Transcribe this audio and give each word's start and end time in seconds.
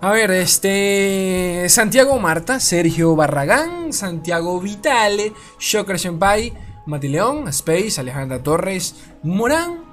A 0.00 0.12
ver, 0.12 0.30
este. 0.30 1.66
Santiago 1.68 2.18
Marta, 2.18 2.60
Sergio 2.60 3.16
Barragán, 3.16 3.92
Santiago 3.94 4.60
Vitale, 4.60 5.32
Shocker 5.58 5.98
Senpai, 5.98 6.52
Mati 6.86 7.08
León, 7.08 7.48
Space, 7.48 8.00
Alejandra 8.00 8.42
Torres, 8.42 8.94
Morán, 9.22 9.84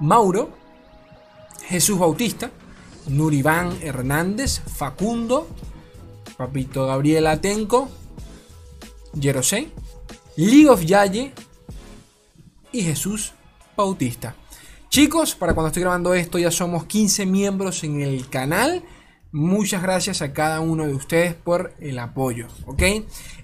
Mauro, 0.00 0.50
Jesús 1.68 1.98
Bautista, 1.98 2.50
Nuriván 3.06 3.78
Hernández, 3.82 4.60
Facundo, 4.60 5.46
Papito 6.36 6.86
Gabriel 6.86 7.28
Atenco, 7.28 7.88
Jerosé, 9.18 9.68
League 10.36 10.68
of 10.68 10.82
Yaye 10.82 11.32
y 12.72 12.82
Jesús 12.82 13.32
Bautista. 13.76 14.34
Chicos, 14.88 15.34
para 15.34 15.54
cuando 15.54 15.68
estoy 15.68 15.82
grabando 15.82 16.14
esto 16.14 16.38
ya 16.38 16.50
somos 16.50 16.84
15 16.86 17.26
miembros 17.26 17.84
en 17.84 18.00
el 18.00 18.28
canal. 18.28 18.82
Muchas 19.36 19.82
gracias 19.82 20.22
a 20.22 20.32
cada 20.32 20.60
uno 20.60 20.86
de 20.86 20.94
ustedes 20.94 21.34
por 21.34 21.74
el 21.78 21.98
apoyo, 21.98 22.46
¿ok? 22.64 22.82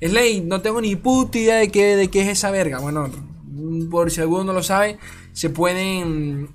Slay, 0.01 0.41
no 0.41 0.63
tengo 0.63 0.81
ni 0.81 0.97
puta 0.97 1.39
idea 1.39 1.57
de 1.57 1.71
qué, 1.71 1.97
de 1.97 2.09
qué 2.09 2.23
es 2.23 2.29
esa 2.29 2.51
verga. 2.51 2.79
Bueno, 2.79 3.11
por 3.91 4.11
si 4.11 4.23
alguno 4.23 4.43
no 4.43 4.53
lo 4.55 4.63
sabe, 4.63 4.97
se 5.35 5.51
pueden 5.51 6.49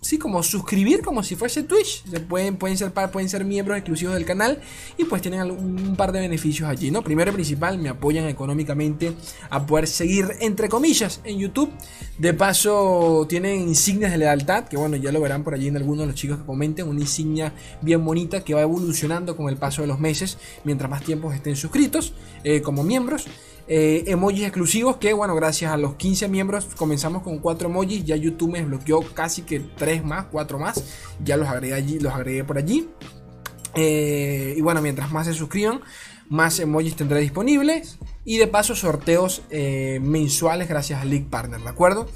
sí, 0.00 0.18
como 0.18 0.42
suscribir 0.42 1.02
como 1.02 1.22
si 1.22 1.36
fuese 1.36 1.62
Twitch. 1.62 2.04
Se 2.08 2.20
pueden, 2.20 2.56
pueden, 2.56 2.76
ser, 2.76 2.92
pueden 2.92 3.28
ser 3.28 3.44
miembros 3.44 3.76
exclusivos 3.78 4.14
del 4.14 4.24
canal 4.24 4.60
y 4.96 5.04
pues 5.04 5.22
tienen 5.22 5.50
un 5.50 5.96
par 5.96 6.12
de 6.12 6.20
beneficios 6.20 6.68
allí, 6.68 6.90
¿no? 6.90 7.02
Primero 7.02 7.30
y 7.30 7.34
principal, 7.34 7.78
me 7.78 7.88
apoyan 7.88 8.26
económicamente 8.28 9.12
a 9.50 9.66
poder 9.66 9.86
seguir, 9.86 10.26
entre 10.40 10.68
comillas, 10.68 11.20
en 11.24 11.38
YouTube. 11.38 11.70
De 12.18 12.34
paso, 12.34 13.26
tienen 13.28 13.60
insignias 13.62 14.10
de 14.10 14.18
lealtad, 14.18 14.64
que 14.64 14.76
bueno, 14.76 14.96
ya 14.96 15.10
lo 15.12 15.20
verán 15.20 15.42
por 15.42 15.54
allí 15.54 15.68
en 15.68 15.76
algunos 15.76 16.00
de 16.00 16.06
los 16.06 16.14
chicos 16.14 16.38
que 16.38 16.44
comenten. 16.44 16.88
Una 16.88 17.00
insignia 17.00 17.52
bien 17.80 18.04
bonita 18.04 18.42
que 18.42 18.54
va 18.54 18.62
evolucionando 18.62 19.36
con 19.36 19.48
el 19.48 19.56
paso 19.56 19.82
de 19.82 19.88
los 19.88 20.00
meses, 20.00 20.38
mientras 20.64 20.90
más 20.90 21.02
tiempo 21.02 21.32
estén 21.32 21.56
suscritos 21.56 22.14
eh, 22.44 22.62
como 22.62 22.82
miembros. 22.82 23.26
Eh, 23.68 24.04
emojis 24.06 24.42
exclusivos 24.42 24.96
que, 24.96 25.12
bueno, 25.12 25.34
gracias 25.34 25.72
a 25.72 25.76
los 25.76 25.94
15 25.94 26.28
miembros 26.28 26.66
comenzamos 26.76 27.22
con 27.22 27.38
4 27.38 27.68
emojis. 27.68 28.04
Ya 28.04 28.16
YouTube 28.16 28.52
me 28.52 28.64
bloqueó 28.64 29.00
casi 29.14 29.42
que 29.42 29.60
3 29.60 30.04
más, 30.04 30.26
4 30.30 30.58
más. 30.58 30.82
Ya 31.22 31.36
los 31.36 31.48
agregué 31.48 31.74
allí, 31.74 31.98
los 31.98 32.12
agregué 32.12 32.44
por 32.44 32.58
allí. 32.58 32.88
Eh, 33.74 34.54
y 34.56 34.60
bueno, 34.60 34.82
mientras 34.82 35.12
más 35.12 35.26
se 35.26 35.34
suscriban, 35.34 35.80
más 36.28 36.58
emojis 36.58 36.96
tendré 36.96 37.20
disponibles. 37.20 37.98
Y 38.24 38.38
de 38.38 38.46
paso, 38.46 38.74
sorteos 38.74 39.42
eh, 39.50 39.98
mensuales 40.02 40.68
gracias 40.68 41.00
a 41.00 41.04
League 41.04 41.26
Partner, 41.30 41.60
¿de 41.60 41.68
acuerdo? 41.68 42.08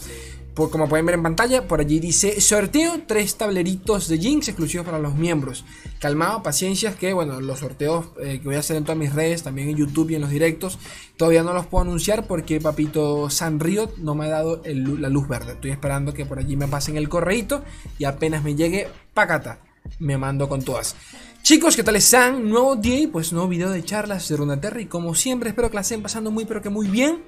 Como 0.54 0.88
pueden 0.88 1.04
ver 1.04 1.16
en 1.16 1.22
pantalla, 1.22 1.66
por 1.66 1.80
allí 1.80 1.98
dice 1.98 2.40
sorteo 2.40 3.02
tres 3.06 3.36
tableritos 3.36 4.08
de 4.08 4.18
Jinx 4.18 4.48
exclusivos 4.48 4.86
para 4.86 4.98
los 4.98 5.14
miembros. 5.14 5.64
Calmado, 5.98 6.42
paciencia, 6.42 6.94
que 6.94 7.12
bueno, 7.12 7.40
los 7.40 7.58
sorteos 7.58 8.06
eh, 8.20 8.38
que 8.40 8.44
voy 8.44 8.56
a 8.56 8.60
hacer 8.60 8.76
en 8.76 8.84
todas 8.84 8.98
mis 8.98 9.12
redes, 9.12 9.42
también 9.42 9.68
en 9.68 9.76
YouTube 9.76 10.10
y 10.10 10.14
en 10.14 10.20
los 10.20 10.30
directos, 10.30 10.78
todavía 11.16 11.42
no 11.42 11.52
los 11.52 11.66
puedo 11.66 11.82
anunciar 11.82 12.26
porque 12.26 12.60
papito 12.60 13.28
Sanrio 13.30 13.90
no 13.98 14.14
me 14.14 14.26
ha 14.26 14.30
dado 14.30 14.62
la 14.64 15.08
luz 15.08 15.26
verde. 15.26 15.52
Estoy 15.52 15.72
esperando 15.72 16.14
que 16.14 16.24
por 16.24 16.38
allí 16.38 16.56
me 16.56 16.68
pasen 16.68 16.96
el 16.96 17.08
correito 17.08 17.64
y 17.98 18.04
apenas 18.04 18.44
me 18.44 18.54
llegue, 18.54 18.88
pacata, 19.12 19.58
me 19.98 20.18
mando 20.18 20.48
con 20.48 20.62
todas. 20.62 20.94
Chicos, 21.42 21.76
¿qué 21.76 21.82
tal 21.82 21.96
están? 21.96 22.48
Nuevo 22.48 22.76
día 22.76 23.00
y 23.00 23.06
pues 23.06 23.32
nuevo 23.32 23.48
video 23.48 23.70
de 23.70 23.84
charlas 23.84 24.28
de 24.28 24.36
Runeterra 24.36 24.80
y 24.80 24.86
como 24.86 25.14
siempre 25.14 25.50
espero 25.50 25.68
que 25.68 25.74
la 25.74 25.82
estén 25.82 26.00
pasando 26.00 26.30
muy 26.30 26.44
pero 26.44 26.62
que 26.62 26.70
muy 26.70 26.86
bien. 26.88 27.24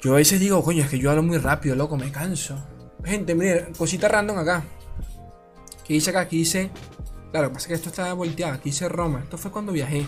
Yo 0.00 0.12
a 0.12 0.16
veces 0.16 0.38
digo, 0.38 0.62
coño, 0.62 0.84
es 0.84 0.90
que 0.90 0.98
yo 0.98 1.10
hablo 1.10 1.22
muy 1.22 1.38
rápido, 1.38 1.74
loco, 1.74 1.96
me 1.96 2.12
canso. 2.12 2.56
Gente, 3.04 3.34
miren, 3.34 3.74
cosita 3.74 4.06
random 4.08 4.38
acá. 4.38 4.64
¿Qué 5.84 5.94
dice 5.94 6.10
acá? 6.10 6.20
Aquí 6.20 6.38
dice. 6.38 6.70
Claro, 7.32 7.52
pasa 7.52 7.68
que 7.68 7.74
esto 7.74 7.88
está 7.88 8.12
volteado. 8.12 8.54
Aquí 8.54 8.70
dice 8.70 8.88
Roma. 8.88 9.20
Esto 9.20 9.38
fue 9.38 9.50
cuando 9.50 9.72
viajé. 9.72 10.06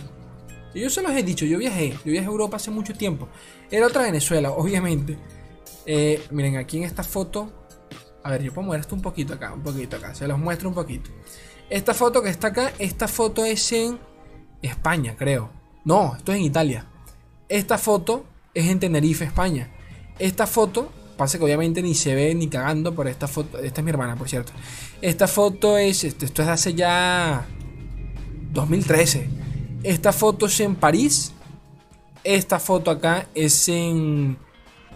Yo 0.75 0.89
se 0.91 1.03
los 1.03 1.13
he 1.13 1.23
dicho, 1.23 1.45
yo 1.45 1.59
viajé. 1.59 1.91
Yo 2.05 2.13
viajé 2.13 2.27
a 2.27 2.31
Europa 2.31 2.57
hace 2.57 2.71
mucho 2.71 2.95
tiempo. 2.95 3.29
Era 3.71 3.87
otra 3.87 4.03
Venezuela, 4.03 4.51
obviamente. 4.57 5.19
Eh, 5.87 6.23
miren, 6.31 6.57
aquí 6.57 6.79
en 6.79 6.85
esta 6.85 7.03
foto. 7.03 7.53
A 8.23 8.31
ver, 8.31 8.43
yo 8.43 8.53
puedo 8.53 8.67
mover 8.67 8.81
esto 8.81 8.95
un 8.95 9.03
poquito 9.03 9.35
acá, 9.35 9.53
un 9.55 9.63
poquito 9.63 9.97
acá. 9.97 10.15
Se 10.15 10.29
los 10.29 10.39
muestro 10.39 10.69
un 10.69 10.75
poquito. 10.75 11.11
Esta 11.71 11.95
foto 11.95 12.23
que 12.23 12.29
está 12.29 12.49
acá, 12.49 12.73
esta 12.79 13.09
foto 13.09 13.45
es 13.45 13.73
en 13.73 13.99
España, 14.61 15.17
creo. 15.17 15.51
No, 15.85 16.15
esto 16.17 16.33
es 16.33 16.39
en 16.39 16.45
Italia. 16.45 16.87
Esta 17.49 17.79
foto 17.79 18.27
es 18.53 18.67
en 18.67 18.79
Tenerife, 18.79 19.25
España. 19.25 19.71
Esta 20.21 20.47
foto, 20.47 20.93
pasa 21.17 21.39
que 21.39 21.45
obviamente 21.45 21.81
ni 21.81 21.95
se 21.95 22.15
ve 22.15 22.35
ni 22.35 22.49
cagando 22.49 22.95
por 22.95 23.09
esta 23.09 23.27
foto. 23.27 23.59
Esta 23.59 23.81
es 23.81 23.85
mi 23.85 23.91
hermana, 23.91 24.17
por 24.17 24.29
cierto. 24.29 24.53
Esta 25.01 25.27
foto 25.27 25.79
es, 25.79 26.05
esto, 26.05 26.27
es 26.27 26.49
hace 26.49 26.75
ya 26.75 27.47
2013. 28.53 29.29
Esta 29.83 30.13
foto 30.13 30.45
es 30.45 30.61
en 30.61 30.77
París. 30.77 31.33
Esta 32.23 32.61
foto 32.61 32.91
acá 32.91 33.29
es 33.35 33.67
en 33.71 34.37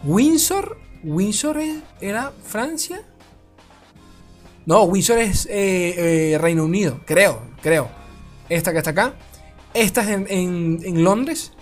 Windsor. 0.05 0.79
¿Windsor 1.03 1.59
era 2.03 2.31
Francia? 2.45 3.03
No, 4.67 4.83
Windsor 4.85 5.19
es 5.19 5.47
eh, 5.47 6.33
eh, 6.33 6.39
Reino 6.39 6.65
Unido, 6.65 7.01
creo, 7.06 7.41
creo. 7.62 7.89
Esta 8.51 8.73
que 8.73 8.79
está 8.79 8.91
acá. 8.91 9.15
Esta 9.73 10.03
es 10.03 10.31
en 10.31 11.03
Londres. 11.03 11.53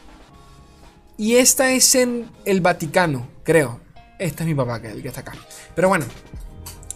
Y 1.17 1.37
esta 1.37 1.71
es 1.71 1.95
en 1.95 2.29
el 2.45 2.61
Vaticano, 2.61 3.29
creo. 3.43 3.81
Este 4.19 4.43
es 4.43 4.47
mi 4.47 4.55
papá, 4.55 4.81
que 4.81 4.91
el 4.91 5.03
que 5.03 5.09
está 5.09 5.21
acá. 5.21 5.33
Pero 5.75 5.89
bueno, 5.89 6.05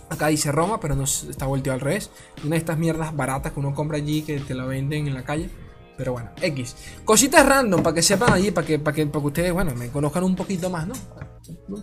acá 0.08 0.28
dice 0.28 0.52
Roma, 0.52 0.78
pero 0.80 0.94
no 0.94 1.04
está 1.04 1.46
volteado 1.46 1.74
al 1.74 1.80
revés. 1.80 2.10
Una 2.44 2.52
de 2.52 2.58
estas 2.58 2.78
mierdas 2.78 3.14
baratas 3.14 3.52
que 3.52 3.60
uno 3.60 3.74
compra 3.74 3.98
allí, 3.98 4.22
que 4.22 4.38
te 4.40 4.54
la 4.54 4.64
venden 4.64 5.08
en 5.08 5.14
la 5.14 5.24
calle. 5.24 5.50
Pero 5.96 6.12
bueno, 6.12 6.30
X. 6.40 6.76
Cositas 7.04 7.46
random 7.46 7.82
para 7.82 7.94
que 7.94 8.02
sepan 8.02 8.32
allí, 8.32 8.50
para 8.50 8.66
que, 8.66 8.78
para 8.78 8.94
que, 8.94 9.06
para 9.06 9.20
que 9.20 9.26
ustedes, 9.26 9.52
bueno, 9.52 9.74
me 9.74 9.88
conozcan 9.88 10.24
un 10.24 10.36
poquito 10.36 10.68
más, 10.68 10.86
¿no? 10.86 10.94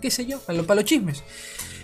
¿Qué 0.00 0.10
sé 0.10 0.26
yo? 0.26 0.38
Para, 0.40 0.74
los 0.74 0.84
chismes. 0.84 1.22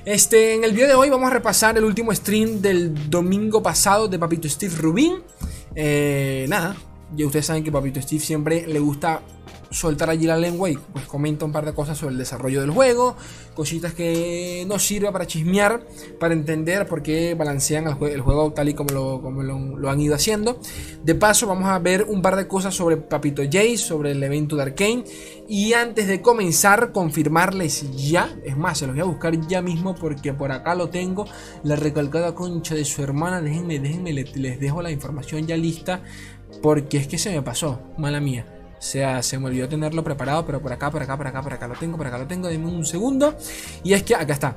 Este, 0.05 0.55
en 0.55 0.65
el 0.65 0.73
video 0.73 0.89
de 0.89 0.95
hoy 0.95 1.11
vamos 1.11 1.31
a 1.31 1.35
repasar 1.35 1.77
el 1.77 1.85
último 1.85 2.15
stream 2.15 2.63
del 2.63 3.11
domingo 3.11 3.63
pasado 3.63 4.09
de 4.09 4.19
Papito 4.19 4.49
Steve 4.49 4.75
Rubin. 4.77 5.23
Eh, 5.75 6.47
nada, 6.49 6.77
ya 7.15 7.27
ustedes 7.27 7.47
saben 7.47 7.65
que 7.65 7.73
Papito 7.73 8.01
Steve 8.01 8.23
siempre 8.23 8.67
le 8.67 8.79
gusta 8.79 9.23
soltar 9.71 10.11
allí 10.11 10.27
la 10.27 10.37
lengua 10.37 10.69
y 10.69 10.77
pues 10.77 11.07
comenta 11.07 11.45
un 11.45 11.53
par 11.53 11.65
de 11.65 11.73
cosas 11.73 11.97
sobre 11.97 12.13
el 12.13 12.19
desarrollo 12.19 12.61
del 12.61 12.71
juego, 12.71 13.17
cositas 13.55 13.95
que 13.95 14.65
nos 14.67 14.85
sirve 14.85 15.11
para 15.13 15.27
chismear, 15.27 15.87
para 16.19 16.35
entender 16.35 16.87
por 16.87 17.03
qué 17.03 17.35
balancean 17.35 17.87
el, 17.87 18.21
juego, 18.21 18.53
tal 18.53 18.69
y 18.69 18.75
como, 18.75 18.91
lo, 18.91 19.23
como 19.23 19.43
lo, 19.43 19.91
han 19.91 20.01
ido 20.01 20.15
haciendo. 20.15 20.59
De 21.05 21.15
paso 21.15 21.47
vamos 21.47 21.69
a 21.69 21.79
ver 21.79 22.05
un 22.09 22.21
par 22.21 22.37
de 22.37 22.49
cosas 22.49 22.75
sobre 22.75 22.97
Papito 22.97 23.43
Jace, 23.43 23.79
sobre 23.79 24.13
el 24.13 24.23
evento 24.23 24.57
de 24.57 24.63
Arkane 24.63 25.05
y 25.49 25.73
antes 25.73 26.09
de 26.09 26.21
comenzar 26.21 26.93
confirmarles 26.93 27.91
ya, 27.97 28.37
es 28.45 28.57
más, 28.57 28.79
se 28.79 28.87
los 28.87 28.95
voy 28.95 29.03
a 29.03 29.07
buscar 29.07 29.41
ya 29.47 29.63
mismo 29.63 29.95
porque 29.95 30.35
por 30.35 30.53
acá 30.53 30.75
lo 30.75 30.89
tengo, 30.91 31.27
la 31.63 31.77
recalcada 31.77 32.35
concha 32.35 32.75
de 32.75 32.85
su 32.85 33.03
hermana, 33.03 33.41
déjenme, 33.41 33.79
déjenme, 33.79 34.13
les 34.13 34.61
dejo 34.61 34.83
la 34.83 34.91
información 34.91 35.47
ya 35.47 35.57
lista 35.57 36.03
porque 36.63 36.99
es 36.99 37.07
que 37.07 37.19
se 37.19 37.31
me 37.31 37.43
pasó, 37.43 37.81
mala 37.97 38.21
mía. 38.21 38.60
O 38.81 38.83
sea, 38.83 39.23
se 39.23 39.39
me 39.39 39.45
olvidó 39.45 39.69
tenerlo 39.69 40.03
preparado, 40.03 40.47
pero 40.47 40.63
por 40.63 40.73
acá, 40.73 40.91
por 40.91 41.03
acá, 41.03 41.15
por 41.15 41.27
acá, 41.27 41.43
por 41.43 41.53
acá 41.53 41.69
lo 41.69 41.75
tengo, 41.75 41.99
por 41.99 42.07
acá 42.07 42.17
lo 42.17 42.27
tengo. 42.27 42.49
Denme 42.49 42.67
un 42.67 42.87
segundo. 42.87 43.37
Y 43.85 43.93
es 43.93 44.03
que 44.03 44.15
acá 44.15 44.33
está. 44.33 44.57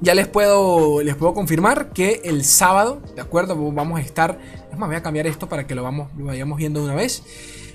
Ya 0.00 0.14
les 0.14 0.28
puedo, 0.28 1.02
les 1.02 1.16
puedo 1.16 1.34
confirmar 1.34 1.90
que 1.90 2.20
el 2.22 2.44
sábado, 2.44 3.02
¿de 3.16 3.20
acuerdo? 3.20 3.56
Vamos 3.72 3.98
a 3.98 4.02
estar. 4.02 4.38
Es 4.70 4.78
más, 4.78 4.88
voy 4.88 4.94
a 4.94 5.02
cambiar 5.02 5.26
esto 5.26 5.48
para 5.48 5.66
que 5.66 5.74
lo, 5.74 5.82
vamos, 5.82 6.10
vayamos 6.14 6.58
viendo 6.58 6.78
de 6.78 6.86
una 6.86 6.94
vez. 6.94 7.24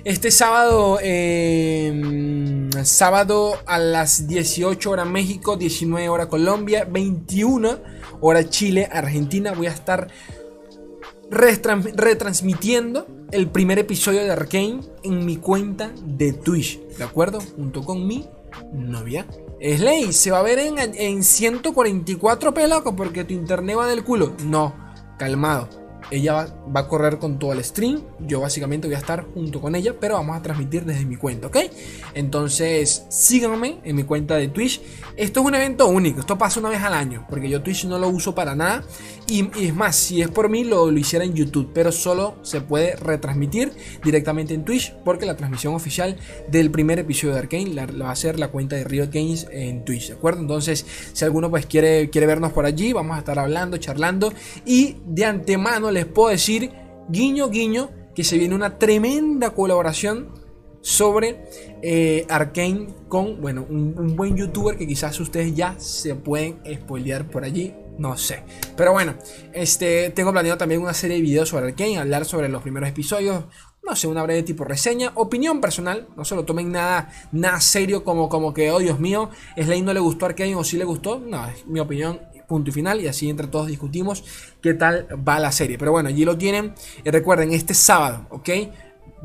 Este 0.05 0.31
sábado, 0.31 0.97
em, 1.01 2.69
sábado 2.85 3.57
a 3.65 3.79
las 3.79 4.27
18 4.27 4.89
horas 4.89 5.07
México, 5.07 5.57
19 5.57 6.07
horas 6.07 6.27
Colombia, 6.27 6.87
21 6.89 7.79
horas 8.21 8.49
Chile, 8.49 8.87
Argentina. 8.89 9.51
Voy 9.51 9.67
a 9.67 9.71
estar 9.71 10.07
retransmitiendo 11.29 13.18
el 13.31 13.47
primer 13.49 13.79
episodio 13.79 14.23
de 14.23 14.31
Arkane 14.31 14.81
en 15.03 15.25
mi 15.25 15.37
cuenta 15.37 15.91
de 16.03 16.33
Twitch, 16.33 16.79
¿de 16.97 17.03
acuerdo? 17.03 17.39
Junto 17.55 17.83
con 17.83 18.05
mi 18.07 18.25
novia. 18.73 19.25
Slay, 19.61 20.13
se 20.13 20.31
va 20.31 20.39
a 20.39 20.43
ver 20.43 20.59
en, 20.59 20.79
en 20.79 21.19
144p, 21.19 22.67
loco, 22.67 22.95
porque 22.95 23.23
tu 23.23 23.33
internet 23.33 23.77
va 23.77 23.87
del 23.87 24.03
culo. 24.03 24.33
No, 24.45 24.73
calmado. 25.17 25.69
Ella 26.11 26.47
va, 26.75 26.79
a 26.81 26.87
correr 26.87 27.19
con 27.19 27.39
todo 27.39 27.53
el 27.53 27.63
stream. 27.63 28.01
Yo 28.19 28.41
básicamente 28.41 28.87
voy 28.87 28.95
a 28.95 28.99
estar 28.99 29.25
junto 29.33 29.61
con 29.61 29.75
ella, 29.75 29.95
pero 29.99 30.15
vamos 30.15 30.37
a 30.37 30.41
transmitir 30.41 30.85
desde 30.85 31.05
mi 31.05 31.17
cuenta, 31.17 31.47
¿ok? 31.47 31.57
Entonces, 32.13 33.05
síganme 33.09 33.79
en 33.83 33.95
mi 33.95 34.03
cuenta 34.03 34.35
de 34.35 34.47
Twitch. 34.47 34.81
Esto 35.15 35.41
es 35.41 35.45
un 35.45 35.55
evento 35.55 35.87
único, 35.87 36.21
esto 36.21 36.37
pasa 36.37 36.59
una 36.59 36.69
vez 36.69 36.81
al 36.81 36.93
año, 36.93 37.25
porque 37.29 37.49
yo 37.49 37.61
Twitch 37.61 37.85
no 37.85 37.99
lo 37.99 38.09
uso 38.09 38.33
para 38.33 38.55
nada. 38.55 38.83
Y, 39.27 39.49
es 39.59 39.75
más, 39.75 39.95
si 39.95 40.21
es 40.21 40.29
por 40.29 40.49
mí, 40.49 40.63
lo, 40.63 40.89
lo, 40.89 40.97
hiciera 40.97 41.23
en 41.23 41.33
YouTube, 41.33 41.71
pero 41.73 41.91
solo 41.91 42.35
se 42.41 42.61
puede 42.61 42.95
retransmitir 42.95 43.71
directamente 44.03 44.53
en 44.53 44.65
Twitch, 44.65 44.93
porque 45.05 45.25
la 45.25 45.35
transmisión 45.35 45.75
oficial 45.75 46.17
del 46.49 46.71
primer 46.71 46.99
episodio 46.99 47.33
de 47.33 47.39
Arkane 47.39 47.73
la, 47.73 47.85
va 47.85 48.09
a 48.09 48.11
hacer 48.11 48.39
la 48.39 48.47
cuenta 48.47 48.75
de 48.75 48.83
Riot 48.83 49.09
Games 49.11 49.47
en 49.51 49.85
Twitch, 49.85 50.07
¿de 50.07 50.13
acuerdo? 50.13 50.41
Entonces, 50.41 50.85
si 51.13 51.25
alguno 51.25 51.49
pues 51.49 51.65
quiere, 51.65 52.09
quiere 52.09 52.25
vernos 52.27 52.53
por 52.53 52.65
allí, 52.65 52.93
vamos 52.93 53.15
a 53.15 53.19
estar 53.19 53.37
hablando, 53.37 53.77
charlando. 53.77 54.33
Y 54.65 54.97
de 55.05 55.25
antemano 55.25 55.91
les 55.99 56.05
puedo 56.05 56.29
decir 56.29 56.71
guiño, 57.09 57.49
guiño, 57.49 57.89
que 58.15 58.23
se 58.23 58.37
viene 58.37 58.55
una 58.55 58.77
tremenda 58.79 59.49
colaboración 59.49 60.29
sobre 60.79 61.43
eh, 61.81 62.25
Arkane 62.29 62.87
con, 63.09 63.41
bueno, 63.41 63.65
un, 63.69 64.15
buen 64.15 64.37
youtuber 64.37 64.77
que 64.77 64.87
quizás 64.87 65.19
ustedes 65.19 65.53
ya 65.53 65.77
se 65.77 66.15
pueden 66.15 66.61
spoilear 66.73 67.29
por 67.29 67.43
allí. 67.43 67.73
No 67.97 68.15
sé. 68.15 68.43
Pero 68.77 68.93
bueno, 68.93 69.15
este, 69.51 70.09
tengo 70.11 70.31
planeado 70.31 70.57
también 70.57 70.81
una 70.81 70.93
serie 70.93 71.17
de 71.17 71.21
videos 71.21 71.49
sobre 71.49 71.67
Arkane, 71.67 71.97
hablar 71.97 72.23
sobre 72.23 72.47
los 72.47 72.61
primeros 72.61 72.87
episodios, 72.87 73.43
no 73.83 73.93
sé, 73.95 74.07
una 74.07 74.23
breve 74.23 74.43
tipo 74.43 74.63
reseña, 74.63 75.11
opinión 75.15 75.59
personal, 75.59 76.07
no 76.15 76.23
se 76.23 76.35
lo 76.35 76.45
tomen 76.45 76.71
nada, 76.71 77.11
nada 77.33 77.59
serio 77.59 78.05
como, 78.05 78.29
como 78.29 78.53
que, 78.53 78.71
oh 78.71 78.79
Dios 78.79 79.01
mío, 79.01 79.31
Slade 79.55 79.81
no 79.81 79.93
le 79.93 79.99
gustó 79.99 80.27
Arkane 80.27 80.55
o 80.55 80.63
sí 80.63 80.77
le 80.77 80.85
gustó, 80.85 81.19
no, 81.19 81.45
es 81.47 81.65
mi 81.65 81.81
opinión, 81.81 82.21
punto 82.49 82.71
y 82.71 82.73
final, 82.73 82.99
y 82.99 83.07
así 83.07 83.29
entre 83.29 83.47
todos 83.47 83.67
discutimos 83.67 84.25
qué 84.61 84.73
tal 84.73 85.07
va 85.25 85.39
la 85.39 85.53
serie. 85.53 85.77
Pero 85.77 85.91
bueno, 85.91 86.09
allí 86.09 86.25
lo 86.25 86.37
tienen, 86.37 86.73
y 87.05 87.09
recuerden, 87.09 87.53
este 87.53 87.73
sábado, 87.73 88.25
¿ok? 88.31 88.49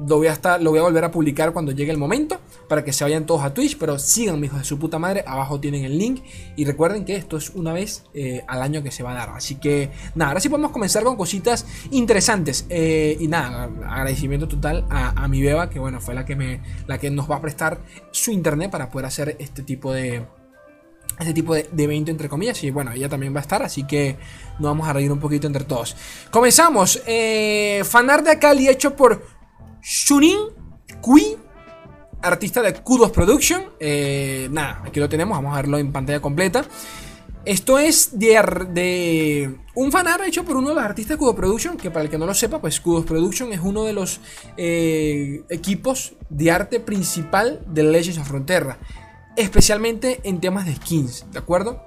Lo 0.09 0.17
voy, 0.17 0.26
a 0.26 0.32
estar, 0.32 0.61
lo 0.61 0.71
voy 0.71 0.81
a 0.81 0.82
volver 0.82 1.05
a 1.05 1.11
publicar 1.12 1.53
cuando 1.53 1.71
llegue 1.71 1.93
el 1.93 1.99
momento 1.99 2.41
para 2.69 2.82
que 2.82 2.93
se 2.93 3.05
vayan 3.05 3.26
todos 3.26 3.44
a 3.44 3.55
Twitch, 3.55 3.79
pero 3.79 3.97
sigan, 3.97 4.43
hijos 4.44 4.59
de 4.59 4.65
su 4.65 4.76
puta 4.76 4.99
madre. 4.99 5.23
Abajo 5.25 5.61
tienen 5.61 5.85
el 5.85 5.97
link 5.97 6.21
y 6.56 6.65
recuerden 6.65 7.05
que 7.05 7.15
esto 7.15 7.37
es 7.37 7.50
una 7.50 7.73
vez 7.73 8.03
eh, 8.12 8.43
al 8.49 8.61
año 8.61 8.82
que 8.82 8.91
se 8.91 9.05
va 9.05 9.12
a 9.12 9.15
dar. 9.15 9.31
Así 9.31 9.55
que 9.55 9.91
nada, 10.17 10.31
ahora 10.31 10.41
sí 10.41 10.49
podemos 10.49 10.73
comenzar 10.73 11.05
con 11.05 11.15
cositas 11.15 11.65
interesantes. 11.93 12.67
Eh, 12.70 13.17
y 13.20 13.29
nada, 13.29 13.70
agradecimiento 13.88 14.49
total 14.49 14.85
a, 14.91 15.29
mi 15.29 15.41
beba, 15.41 15.70
que 15.70 15.79
bueno, 15.79 16.00
fue 16.00 16.15
la 16.15 16.25
que, 16.25 16.35
me, 16.35 16.61
la 16.88 16.99
que 16.99 17.11
nos 17.11 17.31
va 17.31 17.37
a 17.37 17.41
prestar 17.41 17.79
su 18.11 18.32
internet 18.32 18.73
para 18.73 18.91
poder 18.91 19.06
hacer 19.06 19.37
este 19.38 19.62
tipo 19.62 19.93
de 19.93 20.27
este 21.19 21.33
tipo 21.33 21.55
de, 21.55 21.69
evento 21.77 22.11
entre 22.11 22.29
comillas 22.29 22.63
y 22.65 22.71
bueno 22.71 22.93
ella 22.93 23.09
también 23.09 23.35
va 23.35 23.39
a 23.39 23.43
estar 23.43 23.63
así 23.63 23.85
que 23.87 24.17
nos 24.59 24.71
vamos 24.71 24.89
a 24.89 24.93
reír 24.93 25.13
un 25.13 25.21
poquito 25.21 25.47
entre 25.47 25.65
todos 25.65 25.97
comenzamos 26.31 27.03
eh, 27.07 27.83
de 28.25 28.31
Akali 28.31 28.69
hecho 28.69 28.97
por 28.97 29.23
Shunin 29.83 30.39
Kui, 31.01 31.37
artista 32.23 32.63
de 32.63 32.73
Kudos 32.75 33.11
Production. 33.11 33.63
Eh, 33.79 34.49
nada, 34.51 34.83
aquí 34.85 35.01
lo 35.01 35.09
tenemos, 35.09 35.37
vamos 35.37 35.53
a 35.53 35.57
verlo 35.57 35.79
en 35.79 35.93
pantalla 35.93 36.21
completa. 36.21 36.65
Esto 37.45 37.79
es 37.79 38.19
de, 38.19 38.41
de, 38.73 39.55
un 39.75 39.93
fanart 39.93 40.25
hecho 40.25 40.45
por 40.45 40.57
uno 40.57 40.71
de 40.71 40.77
los 40.77 40.85
artistas 40.85 41.17
de 41.17 41.19
Kudos 41.19 41.35
Production, 41.35 41.77
que 41.77 41.91
para 41.91 42.05
el 42.05 42.11
que 42.11 42.17
no 42.17 42.25
lo 42.25 42.33
sepa, 42.33 42.59
pues 42.59 42.81
Kudos 42.81 43.05
Production 43.05 43.53
es 43.53 43.61
uno 43.63 43.85
de 43.85 43.93
los 43.93 44.21
eh, 44.57 45.43
equipos 45.51 46.15
de 46.31 46.51
arte 46.51 46.81
principal 46.81 47.61
de 47.67 47.83
Legends 47.83 48.19
of 48.19 48.27
Frontera, 48.27 48.79
especialmente 49.37 50.21
en 50.25 50.41
temas 50.41 50.67
de 50.67 50.77
skins, 50.77 51.27
¿de 51.33 51.39
acuerdo? 51.39 51.85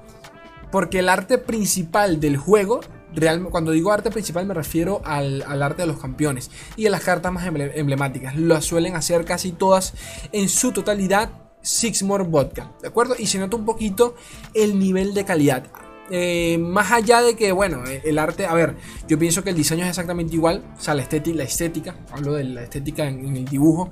Porque 0.71 0.99
el 0.99 1.09
arte 1.09 1.37
principal 1.37 2.19
del 2.19 2.37
juego 2.37 2.81
cuando 3.51 3.71
digo 3.71 3.91
arte 3.91 4.11
principal 4.11 4.45
me 4.45 4.53
refiero 4.53 5.01
al, 5.03 5.41
arte 5.63 5.83
de 5.83 5.87
los 5.87 5.99
campeones 5.99 6.51
y 6.75 6.85
a 6.85 6.89
las 6.89 7.01
cartas 7.01 7.31
más 7.31 7.45
emblemáticas. 7.45 8.35
Lo 8.35 8.61
suelen 8.61 8.95
hacer 8.95 9.25
casi 9.25 9.51
todas 9.51 9.93
en 10.31 10.49
su 10.49 10.71
totalidad 10.71 11.29
Sixmore 11.61 12.23
Vodka, 12.23 12.71
¿de 12.81 12.87
acuerdo? 12.87 13.15
Y 13.17 13.27
se 13.27 13.39
nota 13.39 13.57
un 13.57 13.65
poquito 13.65 14.15
el 14.53 14.77
nivel 14.77 15.13
de 15.13 15.25
calidad. 15.25 15.63
Eh, 16.09 16.57
más 16.57 16.91
allá 16.91 17.21
de 17.21 17.35
que, 17.35 17.51
bueno, 17.51 17.85
eh, 17.85 18.01
el 18.05 18.17
arte, 18.17 18.45
a 18.45 18.53
ver, 18.53 18.75
yo 19.07 19.19
pienso 19.19 19.43
que 19.43 19.49
el 19.49 19.55
diseño 19.55 19.83
es 19.83 19.89
exactamente 19.89 20.33
igual, 20.33 20.63
o 20.77 20.81
sea, 20.81 20.93
la 20.93 21.01
estética, 21.01 21.37
la 21.37 21.43
estética 21.43 21.95
hablo 22.11 22.33
de 22.33 22.45
la 22.45 22.63
estética 22.63 23.07
en, 23.07 23.35
el 23.35 23.45
dibujo, 23.45 23.91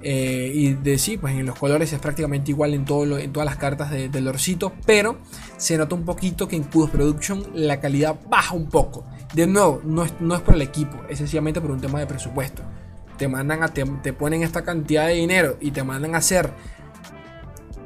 eh, 0.00 0.52
y 0.54 0.74
de 0.74 0.98
sí, 0.98 1.18
pues 1.18 1.34
en 1.34 1.46
los 1.46 1.58
colores 1.58 1.92
es 1.92 1.98
prácticamente 1.98 2.52
igual 2.52 2.74
en, 2.74 2.84
todo 2.84 3.18
en 3.18 3.32
todas 3.32 3.46
las 3.46 3.56
cartas 3.56 3.90
de, 3.90 4.08
del 4.08 4.24
Lorcito, 4.24 4.72
pero 4.86 5.18
se 5.56 5.76
nota 5.76 5.96
un 5.96 6.04
poquito 6.04 6.46
que 6.46 6.54
en 6.54 6.62
Kudos 6.62 6.90
Production 6.90 7.44
la 7.54 7.80
calidad 7.80 8.16
baja 8.28 8.54
un 8.54 8.68
poco. 8.68 9.04
De 9.34 9.46
nuevo, 9.48 9.82
no 9.84 10.04
es, 10.04 10.12
no 10.20 10.36
es 10.36 10.40
por 10.42 10.54
el 10.54 10.62
equipo, 10.62 10.96
es 11.08 11.18
sencillamente 11.18 11.60
por 11.60 11.72
un 11.72 11.80
tema 11.80 11.98
de 11.98 12.06
presupuesto. 12.06 12.62
Te 13.16 13.26
mandan 13.26 13.72
te, 13.74 13.84
te 13.84 14.12
ponen 14.12 14.44
esta 14.44 14.62
cantidad 14.62 15.08
de 15.08 15.14
dinero 15.14 15.56
y 15.60 15.72
te 15.72 15.82
mandan 15.82 16.14
a 16.14 16.18
hacer 16.18 16.52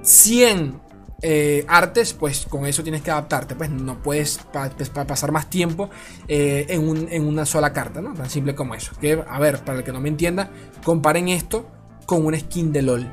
100 0.02 0.92
eh, 1.24 1.64
artes, 1.69 2.14
pues 2.14 2.46
con 2.48 2.66
eso 2.66 2.82
tienes 2.82 3.00
que 3.02 3.10
adaptarte. 3.10 3.54
Pues 3.54 3.70
no 3.70 4.02
puedes 4.02 4.40
pues, 4.52 4.90
pasar 4.90 5.30
más 5.30 5.48
tiempo 5.48 5.88
eh, 6.26 6.66
en, 6.69 7.26
una 7.26 7.46
sola 7.46 7.72
carta, 7.72 8.02
¿no? 8.02 8.12
Tan 8.12 8.28
simple 8.28 8.54
como 8.54 8.74
eso. 8.74 8.92
Que, 9.00 9.22
a 9.26 9.38
ver, 9.38 9.60
para 9.64 9.78
el 9.78 9.84
que 9.84 9.92
no 9.92 10.00
me 10.00 10.08
entienda, 10.08 10.50
comparen 10.84 11.28
esto 11.28 11.66
con 12.06 12.26
una 12.26 12.38
skin 12.38 12.72
de 12.72 12.82
LOL. 12.82 13.10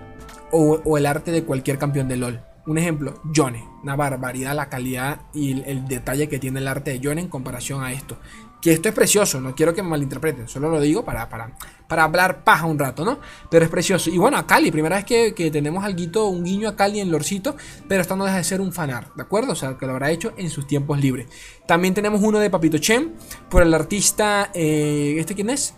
O, 0.52 0.98
el 0.98 1.06
arte 1.06 1.32
de 1.32 1.44
cualquier 1.44 1.78
campeón 1.78 2.08
de 2.08 2.18
LOL. 2.18 2.42
Un 2.66 2.78
ejemplo, 2.80 3.22
Yone. 3.32 3.64
Una 3.84 3.96
barbaridad 3.96 4.56
la 4.56 4.70
calidad 4.70 5.22
y 5.34 5.62
el, 5.62 5.88
detalle 5.88 6.28
que 6.28 6.40
tiene 6.40 6.60
el 6.60 6.68
arte 6.68 6.92
de 6.92 7.00
Yone 7.00 7.22
en 7.22 7.28
comparación 7.28 7.84
a 7.84 7.92
esto. 7.92 8.18
Que 8.62 8.74
esto 8.74 8.90
es 8.90 8.96
precioso, 8.96 9.40
no 9.40 9.56
quiero 9.56 9.74
que 9.74 9.82
me 9.82 9.90
malinterpreten, 9.90 10.50
solo 10.50 10.70
lo 10.70 10.82
digo 10.82 11.06
para, 11.06 11.30
para, 11.30 11.54
para 11.90 12.04
hablar 12.04 12.44
paja 12.44 12.68
un 12.68 12.78
rato, 12.78 13.04
¿no? 13.04 13.20
Pero 13.50 13.66
es 13.66 13.72
precioso. 13.72 14.12
Y 14.12 14.20
bueno, 14.20 14.38
a 14.38 14.46
Cali, 14.46 14.72
primera 14.72 14.96
vez 14.96 15.06
que, 15.06 15.50
tenemos 15.52 15.84
algo, 15.84 16.30
un 16.30 16.44
guiño 16.44 16.70
a 16.70 16.76
Cali 16.76 17.00
en 17.00 17.12
Lorcito, 17.12 17.58
pero 17.88 18.02
esto 18.02 18.16
no 18.16 18.26
deja 18.26 18.38
de 18.38 18.44
ser 18.44 18.62
un 18.62 18.72
fanart, 18.72 19.16
¿de 19.16 19.24
acuerdo? 19.24 19.54
O 19.54 19.56
sea, 19.56 19.76
que 19.76 19.88
lo 19.88 19.94
habrá 19.94 20.12
hecho 20.12 20.32
en 20.38 20.52
sus 20.52 20.68
tiempos 20.68 21.02
libres. 21.02 21.28
También 21.68 21.96
tenemos 21.96 22.22
uno 22.22 22.38
de 22.38 22.50
Papito 22.52 22.78
Chen, 22.78 23.16
por 23.50 23.64
el 23.64 23.74
artista, 23.74 24.52
eh, 24.54 25.16
¿este 25.18 25.34
quién 25.34 25.50
es? 25.50 25.74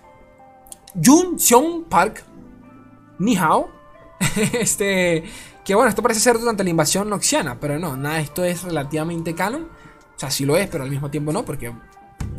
Jun 1.02 1.40
Seong 1.40 1.86
Park, 1.86 2.24
Ni 3.18 3.38
Hao. 3.38 3.72
este, 4.60 5.24
que 5.64 5.76
bueno, 5.76 5.90
esto 5.90 6.02
parece 6.02 6.20
ser 6.20 6.38
durante 6.38 6.66
la 6.66 6.70
invasión 6.70 7.10
noxiana, 7.10 7.58
pero 7.58 7.80
no, 7.80 7.96
nada, 7.96 8.20
esto 8.20 8.44
es 8.44 8.64
relativamente 8.64 9.34
canon. 9.34 9.64
O 9.64 10.20
sea, 10.20 10.30
sí 10.30 10.46
lo 10.46 10.58
es, 10.58 10.68
pero 10.68 10.84
al 10.84 10.90
mismo 10.90 11.10
tiempo 11.10 11.32
no, 11.32 11.46
porque 11.46 11.72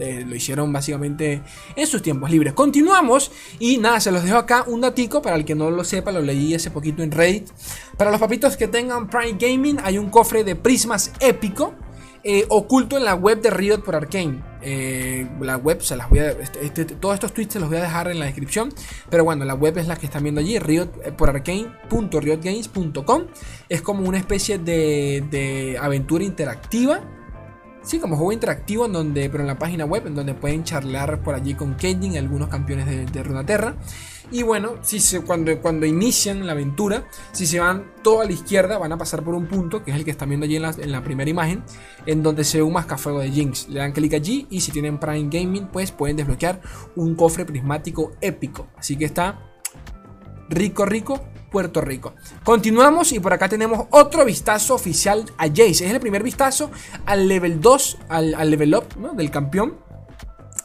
eh, 0.02 0.24
lo 0.26 0.34
hicieron 0.34 0.72
básicamente 0.72 1.42
en 1.76 1.86
sus 1.86 2.02
tiempos 2.02 2.28
libres. 2.28 2.54
Continuamos 2.54 3.30
y 3.60 3.78
nada, 3.78 4.00
se 4.00 4.10
los 4.10 4.24
dejo 4.24 4.36
acá 4.36 4.64
un 4.66 4.80
datico 4.80 5.22
para 5.22 5.36
el 5.36 5.44
que 5.44 5.54
no 5.54 5.70
lo 5.70 5.84
sepa, 5.84 6.10
lo 6.10 6.20
leí 6.20 6.54
hace 6.54 6.72
poquito 6.72 7.04
en 7.04 7.12
Reddit. 7.12 7.48
Para 7.96 8.10
los 8.10 8.18
papitos 8.18 8.56
que 8.56 8.66
tengan 8.66 9.08
Prime 9.08 9.38
Gaming 9.38 9.78
hay 9.84 9.98
un 9.98 10.10
cofre 10.10 10.42
de 10.42 10.56
prismas 10.56 11.12
épico. 11.20 11.74
Eh, 12.24 12.46
oculto 12.50 12.96
en 12.96 13.04
la 13.04 13.14
web 13.14 13.40
de 13.40 13.50
Riot 13.50 13.78
por 13.84 13.96
Arkane. 13.96 14.40
Eh, 14.62 15.28
la 15.40 15.56
web 15.56 15.82
se 15.82 15.96
las 15.96 16.08
voy 16.08 16.20
a. 16.20 16.30
Este, 16.30 16.64
este, 16.64 16.84
todos 16.84 17.14
estos 17.14 17.32
tweets 17.32 17.54
se 17.54 17.60
los 17.60 17.68
voy 17.68 17.78
a 17.78 17.82
dejar 17.82 18.08
en 18.08 18.20
la 18.20 18.26
descripción. 18.26 18.72
Pero 19.10 19.24
bueno, 19.24 19.44
la 19.44 19.54
web 19.54 19.76
es 19.78 19.88
la 19.88 19.96
que 19.96 20.06
están 20.06 20.22
viendo 20.22 20.40
allí: 20.40 20.56
Riot 20.58 21.16
por 21.16 21.30
Arkane.riotgames.com. 21.30 23.26
Es 23.68 23.82
como 23.82 24.08
una 24.08 24.18
especie 24.18 24.58
de 24.58 25.76
aventura 25.80 26.22
interactiva 26.22 27.02
Sí, 27.82 27.98
como 27.98 28.16
juego 28.16 28.32
interactivo 28.32 28.86
en 28.86 28.92
donde, 28.92 29.28
pero 29.28 29.42
en 29.42 29.48
la 29.48 29.58
página 29.58 29.84
web, 29.84 30.06
en 30.06 30.14
donde 30.14 30.34
pueden 30.34 30.62
charlar 30.62 31.20
por 31.20 31.34
allí 31.34 31.54
con 31.54 31.74
Kenjin, 31.74 32.16
algunos 32.16 32.48
campeones 32.48 32.86
de, 32.86 33.06
de 33.06 33.22
Runaterra. 33.22 33.74
Y 34.30 34.44
bueno, 34.44 34.76
si 34.82 35.00
se, 35.00 35.20
cuando, 35.20 35.60
cuando 35.60 35.84
inician 35.84 36.46
la 36.46 36.52
aventura, 36.52 37.04
si 37.32 37.46
se 37.46 37.60
van 37.60 37.92
todo 38.02 38.22
a 38.22 38.24
la 38.24 38.32
izquierda, 38.32 38.78
van 38.78 38.92
a 38.92 38.96
pasar 38.96 39.22
por 39.22 39.34
un 39.34 39.46
punto, 39.46 39.84
que 39.84 39.90
es 39.90 39.96
el 39.96 40.04
que 40.04 40.12
están 40.12 40.28
viendo 40.28 40.44
allí 40.44 40.56
en 40.56 40.62
la, 40.62 40.70
en 40.70 40.92
la 40.92 41.02
primera 41.02 41.28
imagen, 41.28 41.62
en 42.06 42.22
donde 42.22 42.44
se 42.44 42.58
ve 42.58 42.62
un 42.62 42.72
mascafuego 42.72 43.18
de 43.18 43.30
Jinx. 43.30 43.68
Le 43.68 43.80
dan 43.80 43.92
clic 43.92 44.14
allí 44.14 44.46
y 44.48 44.60
si 44.60 44.70
tienen 44.70 44.98
Prime 44.98 45.28
Gaming, 45.30 45.66
pues 45.66 45.90
pueden 45.90 46.16
desbloquear 46.16 46.60
un 46.96 47.14
cofre 47.14 47.44
prismático 47.44 48.12
épico. 48.20 48.68
Así 48.76 48.96
que 48.96 49.04
está 49.04 49.38
rico, 50.48 50.86
rico 50.86 51.20
Puerto 51.52 51.80
Rico. 51.80 52.14
Continuamos 52.42 53.12
y 53.12 53.20
por 53.20 53.32
acá 53.32 53.48
tenemos 53.48 53.86
otro 53.90 54.24
vistazo 54.24 54.74
oficial 54.74 55.24
a 55.38 55.46
Jace. 55.46 55.70
Es 55.70 55.92
el 55.92 56.00
primer 56.00 56.22
vistazo 56.22 56.70
al 57.06 57.28
level 57.28 57.60
2, 57.60 57.98
al, 58.08 58.50
level 58.50 58.74
up 58.74 59.14
del 59.14 59.30
campeón. 59.30 59.76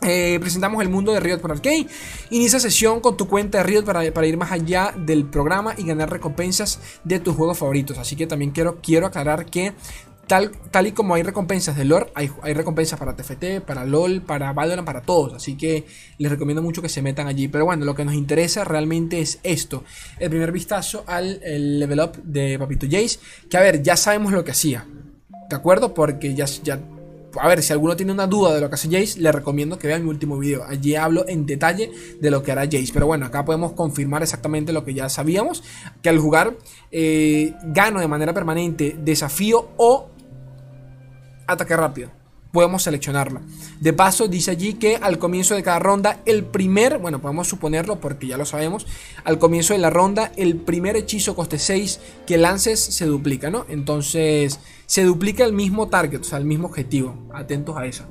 Eh, 0.02 0.38
presentamos 0.40 0.82
el 0.82 0.90
mundo 0.90 1.12
de 1.12 1.20
Riot 1.20 1.40
por 1.40 1.52
Arcade. 1.52 1.88
Inicia 2.30 2.60
sesión 2.60 3.02
con 3.02 3.18
tu 3.18 3.28
cuenta 3.28 3.58
de 3.58 3.64
Riot 3.64 3.84
para, 3.84 4.12
para, 4.14 4.28
ir 4.28 4.38
más 4.38 4.52
allá 4.52 4.94
del 4.96 5.26
programa 5.26 5.74
y 5.78 5.84
ganar 5.84 6.10
recompensas 6.12 6.80
de 7.04 7.20
tus 7.20 7.36
juegos 7.36 7.58
favoritos. 7.58 7.98
Así 7.98 8.16
que 8.16 8.28
también 8.28 8.52
quiero, 8.52 8.80
quiero 8.82 9.08
aclarar 9.08 9.46
que 9.46 9.74
Tal, 10.28 10.52
y 10.86 10.92
como 10.92 11.16
hay 11.16 11.24
recompensas 11.24 11.78
de 11.78 11.86
lore, 11.86 12.08
hay, 12.14 12.30
recompensas 12.54 13.00
para 13.00 13.16
TFT, 13.16 13.62
para 13.66 13.86
LOL, 13.86 14.22
para 14.22 14.52
Valorant, 14.52 14.86
para 14.86 15.02
todos. 15.02 15.34
Así 15.34 15.56
que 15.56 15.86
les 16.18 16.30
recomiendo 16.30 16.62
mucho 16.62 16.82
que 16.82 16.90
se 16.90 17.02
metan 17.02 17.28
allí. 17.28 17.48
Pero 17.48 17.64
bueno, 17.64 17.86
lo 17.86 17.96
que 17.96 18.04
nos 18.04 18.14
interesa 18.14 18.66
realmente 18.66 19.22
es 19.22 19.40
esto. 19.44 19.86
El 20.20 20.30
primer 20.30 20.52
vistazo 20.52 21.06
al 21.08 21.40
level 21.80 22.02
up 22.02 22.22
de 22.24 22.60
Papito 22.60 22.86
Jace. 22.86 23.20
Que 23.50 23.56
a 23.56 23.62
ver, 23.62 23.82
ya 23.82 23.96
sabemos 23.96 24.34
lo 24.34 24.44
que 24.44 24.52
hacía. 24.52 24.86
¿De 25.50 25.56
acuerdo? 25.56 25.94
Porque 25.94 26.36
ya, 26.36 26.46
ya... 26.46 26.82
A 27.40 27.48
ver, 27.48 27.64
si 27.64 27.72
alguno 27.72 27.96
tiene 27.96 28.12
una 28.12 28.28
duda 28.28 28.54
de 28.54 28.60
lo 28.60 28.68
que 28.68 28.76
hace 28.76 28.90
Jace, 28.90 29.22
le 29.22 29.32
recomiendo 29.32 29.80
que 29.80 29.88
vean 29.88 30.04
mi 30.04 30.10
último 30.10 30.38
video. 30.38 30.66
Allí 30.66 30.96
hablo 30.96 31.26
en 31.30 31.46
detalle 31.46 31.90
de 32.20 32.32
lo 32.32 32.44
que 32.44 32.52
hará 32.52 32.64
Jace. 32.64 32.90
Pero 32.92 33.08
bueno, 33.08 33.26
acá 33.26 33.46
podemos 33.46 33.72
confirmar 33.72 34.24
exactamente 34.24 34.74
lo 34.74 34.84
que 34.84 34.94
ya 34.94 35.08
sabíamos. 35.08 35.64
Que 36.02 36.10
al 36.10 36.20
jugar 36.20 36.58
eh, 36.92 37.54
gano 37.64 38.02
de 38.02 38.10
manera 38.10 38.34
permanente 38.34 38.98
desafío 39.00 39.70
o 39.78 40.10
ataque 41.48 41.76
rápido. 41.76 42.12
Podemos 42.52 42.84
seleccionarla. 42.84 43.42
De 43.80 43.94
paso, 43.94 44.28
dice 44.28 44.52
allí 44.52 44.76
que 44.76 44.96
al 44.96 45.20
comienzo 45.20 45.54
de 45.54 45.64
cada 45.64 45.80
ronda, 45.80 46.22
el 46.26 46.46
primer, 46.46 46.98
bueno, 46.98 47.20
podemos 47.20 47.48
suponerlo 47.48 48.00
porque 48.00 48.28
ya 48.28 48.38
lo 48.38 48.46
sabemos, 48.46 48.88
al 49.26 49.38
comienzo 49.38 49.74
de 49.74 49.80
la 49.80 49.90
ronda, 49.90 50.32
el 50.38 50.56
primer 50.56 50.96
hechizo 50.96 51.36
coste 51.36 51.60
6 51.60 52.00
que 52.26 52.38
lances 52.38 52.80
se 52.80 53.06
duplica, 53.06 53.50
¿no? 53.50 53.66
Entonces, 53.68 54.60
se 54.86 55.04
duplica 55.04 55.44
el 55.44 55.54
mismo 55.54 55.90
target, 55.90 56.22
o 56.22 56.24
sea, 56.24 56.38
el 56.38 56.46
mismo 56.46 56.68
objetivo. 56.68 57.28
Atentos 57.34 57.76
a 57.76 57.86
eso. 57.86 58.06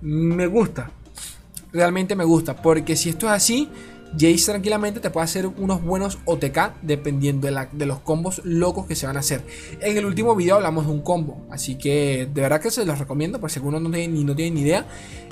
Me 0.00 0.46
gusta. 0.46 0.90
realmente 1.72 2.16
me 2.16 2.24
gusta. 2.24 2.56
Porque 2.56 2.96
si 2.96 3.10
esto 3.10 3.26
es 3.26 3.32
así, 3.32 3.68
Jace 4.12 4.46
tranquilamente 4.46 5.00
te 5.00 5.10
puede 5.10 5.24
hacer 5.24 5.46
unos 5.46 5.82
buenos 5.82 6.18
OTK 6.24 6.80
dependiendo 6.82 7.48
de, 7.48 7.86
los 7.86 8.00
combos 8.00 8.40
locos 8.44 8.86
que 8.86 8.94
se 8.94 9.06
van 9.06 9.16
a 9.16 9.20
hacer. 9.20 9.42
En 9.80 9.96
el 9.96 10.06
último 10.06 10.34
video 10.34 10.56
hablamos 10.56 10.86
de 10.86 10.92
un 10.92 11.02
combo, 11.02 11.46
así 11.50 11.76
que 11.76 12.28
de 12.32 12.40
verdad 12.40 12.60
que 12.60 12.70
se 12.70 12.84
los 12.84 12.98
recomiendo, 12.98 13.40
por 13.40 13.50
si 13.50 13.58
alguno 13.58 13.80
no 13.80 13.90
tiene, 13.90 14.08
ni, 14.08 14.24
no 14.24 14.34
tiene 14.34 14.52
ni 14.52 14.60
idea 14.62 14.86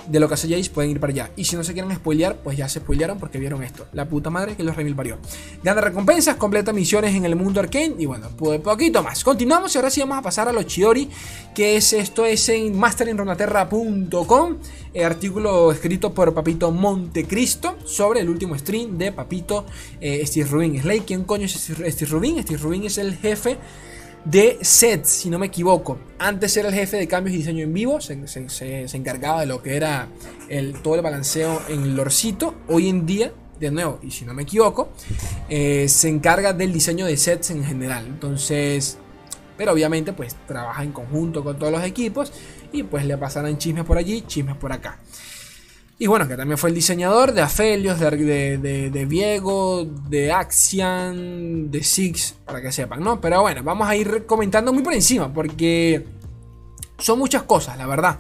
de 0.09 0.21
lo 0.21 0.29
que 0.29 0.35
hace 0.35 0.49
Jace, 0.49 0.71
pueden 0.71 0.91
ir 0.91 1.01
para 1.01 1.13
allá. 1.13 1.31
Y 1.37 1.45
si 1.45 1.57
no 1.57 1.65
se 1.65 1.73
quieren 1.73 1.95
spoilear, 1.95 2.37
pues 2.37 2.57
ya 2.57 2.69
se 2.69 2.81
spoilearon 2.81 3.19
porque 3.19 3.39
vieron 3.39 3.63
esto. 3.63 3.87
La 3.93 4.07
puta 4.09 4.31
madre 4.31 4.57
que 4.57 4.63
los 4.63 4.77
remil 4.77 4.95
parió. 4.95 5.19
Gana 5.63 5.81
recompensas, 5.81 6.37
completa 6.37 6.73
misiones 6.73 7.15
en 7.15 7.25
el 7.25 7.37
mundo 7.37 7.61
arcane 7.61 7.95
y 7.99 8.07
bueno, 8.07 8.29
pues 8.37 8.61
poquito 8.61 9.03
más. 9.03 9.25
Continuamos 9.25 9.75
y 9.75 9.79
ahora 9.79 9.91
sí 9.91 10.01
vamos 10.01 10.19
a 10.19 10.23
pasar 10.23 10.49
a 10.49 10.53
los 10.53 10.67
Chiori, 10.67 11.09
que 11.55 11.77
es 11.77 11.93
esto 11.93 12.25
es 12.27 12.49
en 12.49 12.79
masterinronaterra.com, 12.79 14.57
artículo 15.03 15.73
escrito 15.73 16.13
por 16.13 16.35
Papito 16.35 16.71
Montecristo 16.71 17.77
sobre 17.85 18.21
el 18.21 18.29
último 18.29 18.55
stream 18.65 18.99
de 18.99 19.13
Papito 19.13 19.67
eh, 20.01 20.27
Steve 20.27 20.49
Rubin. 20.49 20.81
Slay, 20.81 21.01
¿quién 21.01 21.25
coño 21.25 21.45
es 21.45 21.53
Steve 21.53 22.11
Rubin? 22.11 22.43
Steve 22.43 22.59
Rubin 22.59 22.85
es 22.85 22.99
el 22.99 23.15
jefe 23.17 23.59
de 24.25 24.59
sets, 24.63 25.11
si 25.11 25.31
no 25.31 25.39
me 25.39 25.47
equivoco. 25.47 25.99
Antes 26.19 26.57
era 26.57 26.69
el 26.69 26.75
jefe 26.75 26.97
de 26.97 27.07
cambios 27.07 27.35
y 27.35 27.39
diseño 27.39 27.63
en 27.63 27.75
vivo, 27.75 28.01
se, 28.01 28.15
encargaba 28.95 29.41
de 29.41 29.47
lo 29.47 29.63
que 29.63 29.77
era 29.77 30.09
el, 30.49 30.81
todo 30.81 30.95
el 30.95 31.03
balanceo 31.03 31.61
en 31.69 31.95
lorcito. 31.95 32.55
Hoy 32.69 32.89
en 32.89 33.05
día, 33.05 33.33
de 33.61 33.71
nuevo, 33.71 34.01
y 34.03 34.11
si 34.11 34.25
no 34.25 34.33
me 34.33 34.45
equivoco, 34.45 34.89
eh, 35.49 35.87
se 35.89 36.09
encarga 36.09 36.55
del 36.55 36.73
diseño 36.73 37.05
de 37.05 37.17
sets 37.17 37.51
en 37.51 37.65
general. 37.65 38.07
Entonces, 38.07 38.97
pero 39.57 39.73
obviamente 39.73 40.13
pues 40.13 40.35
trabaja 40.47 40.83
en 40.83 40.93
conjunto 40.93 41.45
con 41.45 41.59
todos 41.59 41.73
los 41.73 41.85
equipos 41.85 42.33
y 42.73 42.83
pues 42.83 43.05
le 43.05 43.17
pasarán 43.17 43.59
chismes 43.59 43.85
por 43.85 43.99
allí, 43.99 44.23
chismes 44.23 44.57
por 44.57 44.73
acá. 44.73 44.99
Y 45.99 46.09
bueno, 46.09 46.27
que 46.27 46.37
también 46.37 46.59
fue 46.59 46.71
el 46.71 46.75
diseñador 46.75 47.33
de 47.33 47.43
Aphelios, 47.43 48.01
de, 48.01 48.59
de, 48.59 48.91
de, 48.91 49.05
Viego, 49.07 49.85
de 49.85 50.33
Axian, 50.33 51.71
de 51.71 51.85
Six, 51.85 52.35
para 52.45 52.61
que 52.61 52.73
sepan, 52.73 53.01
¿no? 53.01 53.21
Pero 53.21 53.43
bueno, 53.43 53.63
vamos 53.63 53.89
a 53.89 53.95
ir 53.95 54.27
comentando 54.27 54.73
muy 54.73 54.83
por 54.83 54.93
encima, 54.93 55.33
porque 55.33 56.05
son 56.99 57.19
muchas 57.19 57.45
cosas, 57.45 57.79
la 57.79 57.87
verdad. 57.87 58.19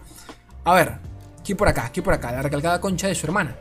A 0.62 0.73
ver, 0.73 0.99
aquí 1.40 1.57
por 1.57 1.66
acá, 1.66 1.87
aquí 1.87 2.00
por 2.00 2.14
acá, 2.14 2.31
la 2.31 2.43
recalcada 2.43 2.81
concha 2.81 3.09
de 3.09 3.16
su 3.16 3.26
hermana. 3.26 3.57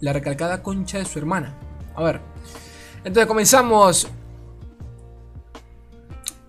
La 0.00 0.12
recalcada 0.12 0.60
concha 0.60 0.98
de 0.98 1.04
su 1.04 1.18
hermana. 1.20 1.56
A 1.94 2.02
ver. 2.02 2.20
Entonces 3.04 3.26
comenzamos. 3.26 4.08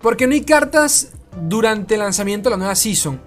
Porque 0.00 0.26
no 0.26 0.32
hay 0.32 0.42
cartas 0.42 1.12
durante 1.40 1.94
el 1.94 2.00
lanzamiento 2.00 2.48
de 2.48 2.54
la 2.54 2.58
nueva 2.58 2.74
season. 2.74 3.20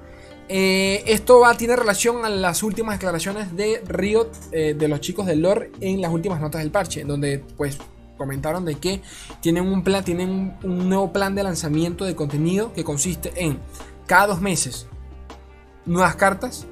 Eh, 0.47 1.03
esto 1.07 1.39
va, 1.39 1.55
tiene 1.55 1.75
relación 1.75 2.23
a 2.23 2.29
las 2.29 2.61
últimas 2.61 2.95
declaraciones 2.95 3.55
de 3.55 3.81
Riot, 3.87 4.29
eh, 4.51 4.75
de 4.77 4.87
los 4.87 5.01
chicos 5.01 5.25
del 5.25 5.41
lore, 5.41 5.71
en 5.81 6.01
las 6.01 6.11
últimas 6.11 6.39
notas 6.39 6.61
del 6.61 6.71
parche, 6.71 7.03
donde 7.03 7.39
pues 7.57 7.77
comentaron 8.17 8.63
de 8.63 8.75
que 8.75 9.01
tienen 9.41 9.65
un 9.65 9.83
plan, 9.83 10.03
tienen 10.03 10.57
un, 10.63 10.89
nuevo 10.89 11.11
plan 11.11 11.35
de 11.35 11.43
lanzamiento 11.43 12.05
de 12.05 12.15
contenido 12.15 12.73
que 12.73 12.83
consiste 12.83 13.33
en 13.35 13.59
cada 14.05 14.27
dos 14.27 14.41
meses 14.41 14.87
nuevas 15.85 16.15
cartas, 16.15 16.67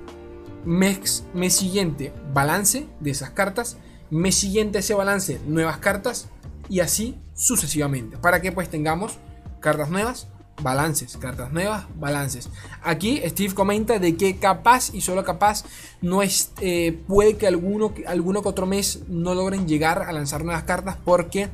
mes, 0.65 1.23
mes 1.33 1.55
siguiente 1.55 2.13
balance 2.31 2.87
de 2.99 3.11
esas 3.11 3.31
cartas, 3.31 3.77
mes 4.11 4.35
siguiente 4.35 4.79
ese 4.79 4.93
balance 4.93 5.39
nuevas 5.47 5.79
cartas 5.79 6.29
y 6.69 6.79
así 6.79 7.17
sucesivamente, 7.33 8.17
para 8.17 8.39
que 8.39 8.51
pues 8.51 8.69
tengamos 8.69 9.17
cartas 9.59 9.89
nuevas 9.89 10.27
balances, 10.61 11.17
cartas 11.17 11.51
nuevas, 11.51 11.85
balances. 11.99 12.49
Aquí 12.83 13.21
Steve 13.25 13.53
comenta 13.53 13.99
de 13.99 14.15
que 14.15 14.37
capaz 14.37 14.93
y 14.93 15.01
solo 15.01 15.23
capaz 15.23 15.65
no 16.01 16.21
es, 16.21 16.51
eh, 16.61 16.99
puede 17.07 17.37
que 17.37 17.47
alguno, 17.47 17.93
alguno 18.07 18.41
que 18.41 18.49
otro 18.49 18.65
mes 18.65 19.01
no 19.07 19.33
logren 19.33 19.67
llegar 19.67 20.03
a 20.03 20.11
lanzar 20.11 20.43
nuevas 20.43 20.63
cartas 20.63 20.97
porque 21.03 21.49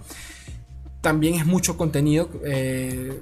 también 1.02 1.36
es 1.36 1.46
mucho 1.46 1.78
contenido, 1.78 2.30
eh, 2.44 3.22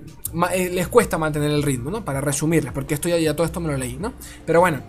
eh, 0.53 0.69
les 0.73 0.87
cuesta 0.87 1.19
mantener 1.19 1.51
el 1.51 1.61
ritmo, 1.61 1.91
¿no? 1.91 2.03
Para 2.03 2.21
resumirles, 2.21 2.73
porque 2.73 2.95
esto 2.95 3.07
ya, 3.07 3.35
todo 3.35 3.45
esto 3.45 3.59
me 3.59 3.69
lo 3.71 3.77
leí, 3.77 3.97
¿no? 3.97 4.13
Pero 4.45 4.61
bueno. 4.61 4.81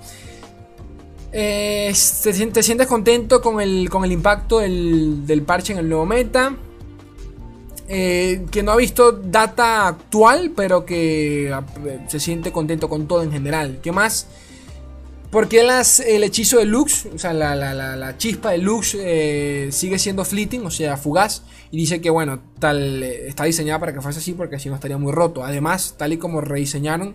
te, 1.30 1.92
sientes 1.94 2.86
contento 2.86 3.42
con 3.42 3.60
el, 3.60 3.90
con 3.90 4.04
el 4.04 4.12
impacto 4.12 4.60
del 4.60 5.42
parche 5.46 5.74
en 5.74 5.80
el 5.80 5.88
nuevo 5.88 6.06
meta. 6.06 6.56
Eh, 7.90 8.44
que 8.50 8.62
no 8.62 8.72
ha 8.72 8.76
visto 8.76 9.12
data 9.12 9.88
actual, 9.88 10.52
pero 10.54 10.84
que 10.84 11.50
ah, 11.52 11.64
se 12.06 12.20
siente 12.20 12.52
contento 12.52 12.88
con 12.88 13.08
todo 13.08 13.22
en 13.22 13.32
general. 13.32 13.78
¿Qué 13.82 13.92
más? 13.92 14.26
Porque 15.30 15.62
las, 15.62 16.00
el 16.00 16.22
hechizo 16.22 16.58
de 16.58 16.66
Lux, 16.66 17.06
o 17.06 17.18
sea, 17.18 17.32
la, 17.32 18.14
chispa 18.18 18.50
de 18.50 18.58
Lux 18.58 18.94
eh, 18.98 19.68
sigue 19.72 19.98
siendo 19.98 20.24
fleeting, 20.24 20.66
o 20.66 20.70
sea, 20.70 20.96
fugaz. 20.96 21.42
Y 21.70 21.78
dice 21.78 22.00
que, 22.00 22.10
bueno, 22.10 22.40
tal 22.58 23.02
eh, 23.02 23.28
está 23.28 23.44
diseñada 23.44 23.78
para 23.78 23.92
que 23.94 24.00
fuese 24.00 24.18
así, 24.18 24.32
porque 24.32 24.58
si 24.58 24.68
no 24.68 24.74
estaría 24.74 24.98
muy 24.98 25.12
roto. 25.12 25.44
Además, 25.44 25.94
tal 25.96 26.12
y 26.12 26.18
como 26.18 26.40
rediseñaron 26.40 27.14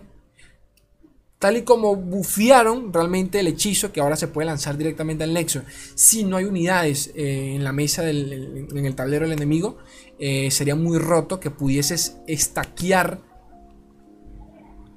tal 1.44 1.58
y 1.58 1.62
como 1.62 1.94
bufiaron 1.94 2.90
realmente 2.90 3.38
el 3.38 3.46
hechizo 3.48 3.92
que 3.92 4.00
ahora 4.00 4.16
se 4.16 4.28
puede 4.28 4.46
lanzar 4.46 4.78
directamente 4.78 5.24
al 5.24 5.34
nexo. 5.34 5.60
Si 5.94 6.24
no 6.24 6.38
hay 6.38 6.46
unidades 6.46 7.12
eh, 7.14 7.52
en 7.54 7.62
la 7.64 7.70
mesa, 7.70 8.00
del, 8.00 8.66
en 8.74 8.86
el 8.86 8.94
tablero 8.94 9.28
del 9.28 9.36
enemigo, 9.36 9.76
eh, 10.18 10.50
sería 10.50 10.74
muy 10.74 10.96
roto 10.96 11.40
que 11.40 11.50
pudieses 11.50 12.16
estaquear 12.26 13.20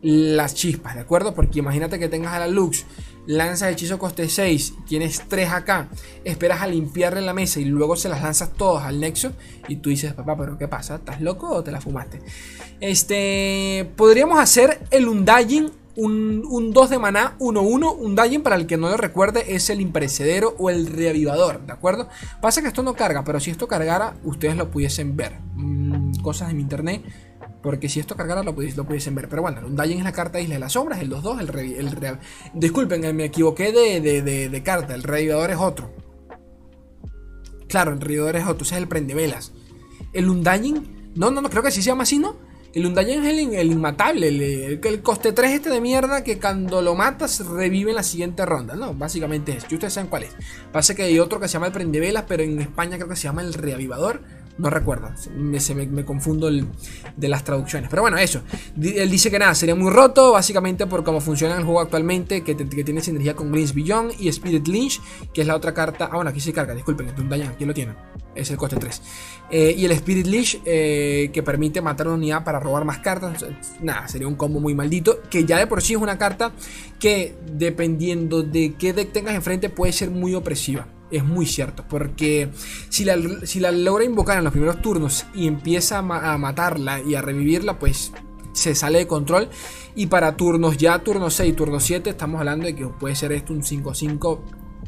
las 0.02 0.56
chispas, 0.56 0.96
¿de 0.96 1.02
acuerdo? 1.02 1.34
Porque 1.34 1.60
imagínate 1.60 2.00
que 2.00 2.08
tengas 2.08 2.32
a 2.32 2.40
la 2.40 2.48
Lux, 2.48 2.86
lanzas 3.26 3.74
hechizo 3.74 4.00
coste 4.00 4.30
6, 4.30 4.74
tienes 4.88 5.24
3 5.28 5.50
acá, 5.50 5.90
esperas 6.24 6.62
a 6.62 6.68
limpiarle 6.68 7.20
la 7.20 7.34
mesa 7.34 7.60
y 7.60 7.66
luego 7.66 7.98
se 7.98 8.08
las 8.08 8.22
lanzas 8.22 8.54
todas 8.54 8.86
al 8.86 9.02
nexo 9.02 9.34
y 9.68 9.76
tú 9.76 9.90
dices, 9.90 10.14
papá, 10.14 10.38
pero 10.38 10.58
¿qué 10.58 10.70
pasa? 10.70 10.96
¿Estás 10.96 11.20
loco 11.20 11.50
o 11.50 11.62
te 11.62 11.74
la 11.74 11.82
fumaste? 11.82 12.22
Este, 12.80 13.92
podríamos 13.98 14.40
hacer 14.40 14.80
el 14.92 15.10
Undaging 15.10 15.72
un, 15.98 16.72
2 16.74 16.90
de 16.90 17.00
maná 17.00 17.36
1-1, 17.40 17.96
un 17.98 18.16
Dayen 18.16 18.44
para 18.44 18.56
el 18.56 18.68
que 18.68 18.78
no 18.78 18.90
lo 18.90 18.98
recuerde 18.98 19.56
es 19.56 19.70
el 19.70 19.82
imperecedero 19.82 20.56
o 20.58 20.70
el 20.70 20.88
reavivador, 20.88 21.66
¿de 21.66 21.74
acuerdo? 21.74 22.08
Pasa 22.40 22.62
que 22.62 22.68
esto 22.68 22.84
no 22.84 22.94
carga, 22.94 23.24
pero 23.24 23.40
si 23.40 23.50
esto 23.50 23.68
cargara, 23.68 24.16
ustedes 24.24 24.56
lo 24.56 24.70
pudiesen 24.70 25.18
ver. 25.18 25.40
Mm, 25.56 26.22
cosas 26.22 26.50
de 26.50 26.54
mi 26.54 26.62
internet, 26.62 27.02
porque 27.64 27.90
si 27.90 28.00
esto 28.00 28.16
cargara 28.16 28.44
lo, 28.44 28.54
pudiesen, 28.54 29.16
ver. 29.16 29.28
Pero 29.28 29.42
bueno, 29.42 29.62
un 29.66 29.76
Dayen 29.76 29.98
es 29.98 30.04
la 30.04 30.12
carta 30.12 30.40
Isla 30.40 30.56
de 30.56 30.60
las 30.60 30.74
Sombras, 30.74 31.02
el 31.02 31.10
2-2, 31.10 31.40
el, 31.40 31.78
el 31.78 32.20
Disculpen, 32.54 33.16
me 33.16 33.26
equivoqué 33.26 33.72
de, 33.72 34.62
carta, 34.64 34.94
el 34.94 35.04
reavivador 35.04 35.50
es 35.50 35.58
otro. 35.58 35.92
Claro, 37.68 37.92
el 37.92 38.02
reavivador 38.02 38.36
es 38.36 38.46
otro, 38.46 38.66
ese 38.66 38.76
es 38.76 38.82
el 38.82 38.88
prendevelas. 38.88 39.52
El 40.14 40.30
Undying, 40.30 41.12
no, 41.16 41.32
no, 41.32 41.42
no, 41.42 41.50
creo 41.50 41.64
que 41.64 41.70
así 41.70 41.82
se 41.82 41.88
llama 41.88 42.04
así, 42.04 42.20
¿no? 42.20 42.47
El 42.78 42.86
Undayen 42.86 43.26
es 43.26 43.58
el, 43.58 43.72
inmatable, 43.72 44.28
el, 44.28 45.02
coste 45.02 45.32
3 45.32 45.52
este 45.52 45.72
de 45.72 45.82
mierda 45.82 46.24
que 46.24 46.38
cuando 46.38 46.84
lo 46.84 46.94
matas 46.94 47.44
revive 47.44 47.90
en 47.90 47.96
la 47.96 48.04
siguiente 48.04 48.46
ronda, 48.46 48.76
¿no? 48.76 48.94
Básicamente 48.94 49.54
es. 49.54 49.64
Ustedes 49.64 49.94
saben 49.94 50.12
cuál 50.12 50.24
es. 50.26 50.36
Pasa 50.72 50.94
que 50.94 51.02
hay 51.02 51.18
otro 51.18 51.40
que 51.40 51.48
se 51.48 51.54
llama 51.54 51.66
el 51.66 51.72
prendevelas, 51.72 52.26
pero 52.28 52.44
en 52.44 52.62
España 52.62 52.98
creo 52.98 53.10
que 53.10 53.16
se 53.16 53.24
llama 53.24 53.42
el 53.42 53.56
reavivador. 53.56 54.22
No 54.58 54.72
recuerdo, 54.72 55.12
me, 55.36 56.04
confundo 56.04 56.50
de 56.50 57.28
las 57.30 57.44
traducciones. 57.44 57.90
Pero 57.90 58.02
bueno, 58.02 58.18
eso. 58.18 58.42
Él 58.82 59.10
dice 59.10 59.30
que 59.30 59.38
nada, 59.38 59.54
sería 59.54 59.76
muy 59.76 59.92
roto, 59.92 60.32
básicamente 60.32 60.88
por 60.88 61.04
cómo 61.04 61.22
funciona 61.22 61.58
el 61.58 61.64
juego 61.64 61.80
actualmente, 61.80 62.44
que, 62.44 62.56
tiene 62.56 63.02
sinergia 63.02 63.36
con 63.36 63.52
Greens 63.52 63.74
Beyond 63.74 64.14
y 64.20 64.30
Spirit 64.30 64.68
Lynch, 64.68 65.00
que 65.32 65.42
es 65.42 65.48
la 65.48 65.56
otra 65.56 65.74
carta. 65.76 66.10
Ah, 66.12 66.16
bueno, 66.16 66.32
aquí 66.32 66.40
se 66.40 66.54
carga, 66.54 66.74
disculpen, 66.74 67.08
es 67.08 67.20
un 67.20 67.30
Dayan, 67.30 67.50
aquí 67.50 67.66
lo 67.66 67.74
tienen. 67.74 67.96
Es 68.34 68.50
el 68.50 68.58
coste 68.58 68.78
3. 68.78 69.02
Eh, 69.52 69.76
y 69.78 69.86
el 69.86 69.92
Spirit 69.92 70.26
Leash, 70.26 70.58
eh, 70.66 71.30
que 71.32 71.44
permite 71.44 71.82
matar 71.82 72.08
una 72.08 72.16
unidad 72.16 72.44
para 72.44 72.60
robar 72.60 72.84
más 72.84 73.00
cartas. 73.00 73.46
Nada, 73.82 74.08
sería 74.08 74.28
un 74.28 74.36
combo 74.36 74.60
muy 74.60 74.74
maldito. 74.74 75.22
Que 75.30 75.46
ya 75.46 75.58
de 75.58 75.68
por 75.68 75.82
sí 75.84 75.94
es 75.94 76.00
una 76.00 76.18
carta 76.18 76.52
que, 77.00 77.36
dependiendo 77.52 78.42
de 78.42 78.74
qué 78.74 78.94
deck 78.94 79.12
tengas 79.12 79.36
enfrente, 79.36 79.70
puede 79.70 79.92
ser 79.92 80.10
muy 80.10 80.34
opresiva 80.36 80.88
es 81.12 81.24
muy 81.24 81.46
cierto. 81.46 81.86
Porque 81.88 82.50
si 82.90 83.06
la, 83.06 83.18
si 83.46 83.60
la 83.60 83.72
logra 83.72 84.04
invocar 84.04 84.38
en 84.38 84.44
los 84.44 84.52
primeros 84.52 84.82
turnos 84.82 85.26
y 85.34 85.48
empieza 85.48 86.00
a, 86.00 86.38
matarla 86.38 87.02
y 87.02 87.16
a 87.16 87.22
revivirla, 87.22 87.80
pues 87.80 88.12
se 88.54 88.76
sale 88.76 89.00
de 89.00 89.08
control. 89.08 89.50
Y 89.96 90.08
para 90.08 90.36
turnos 90.36 90.78
ya, 90.78 91.00
turno 91.00 91.30
6, 91.30 91.56
turno 91.56 91.80
7, 91.80 92.10
estamos 92.10 92.40
hablando 92.40 92.66
de 92.66 92.76
que 92.76 92.88
puede 92.88 93.16
ser 93.16 93.32
esto 93.32 93.54
un 93.54 93.64
5-5 93.64 94.40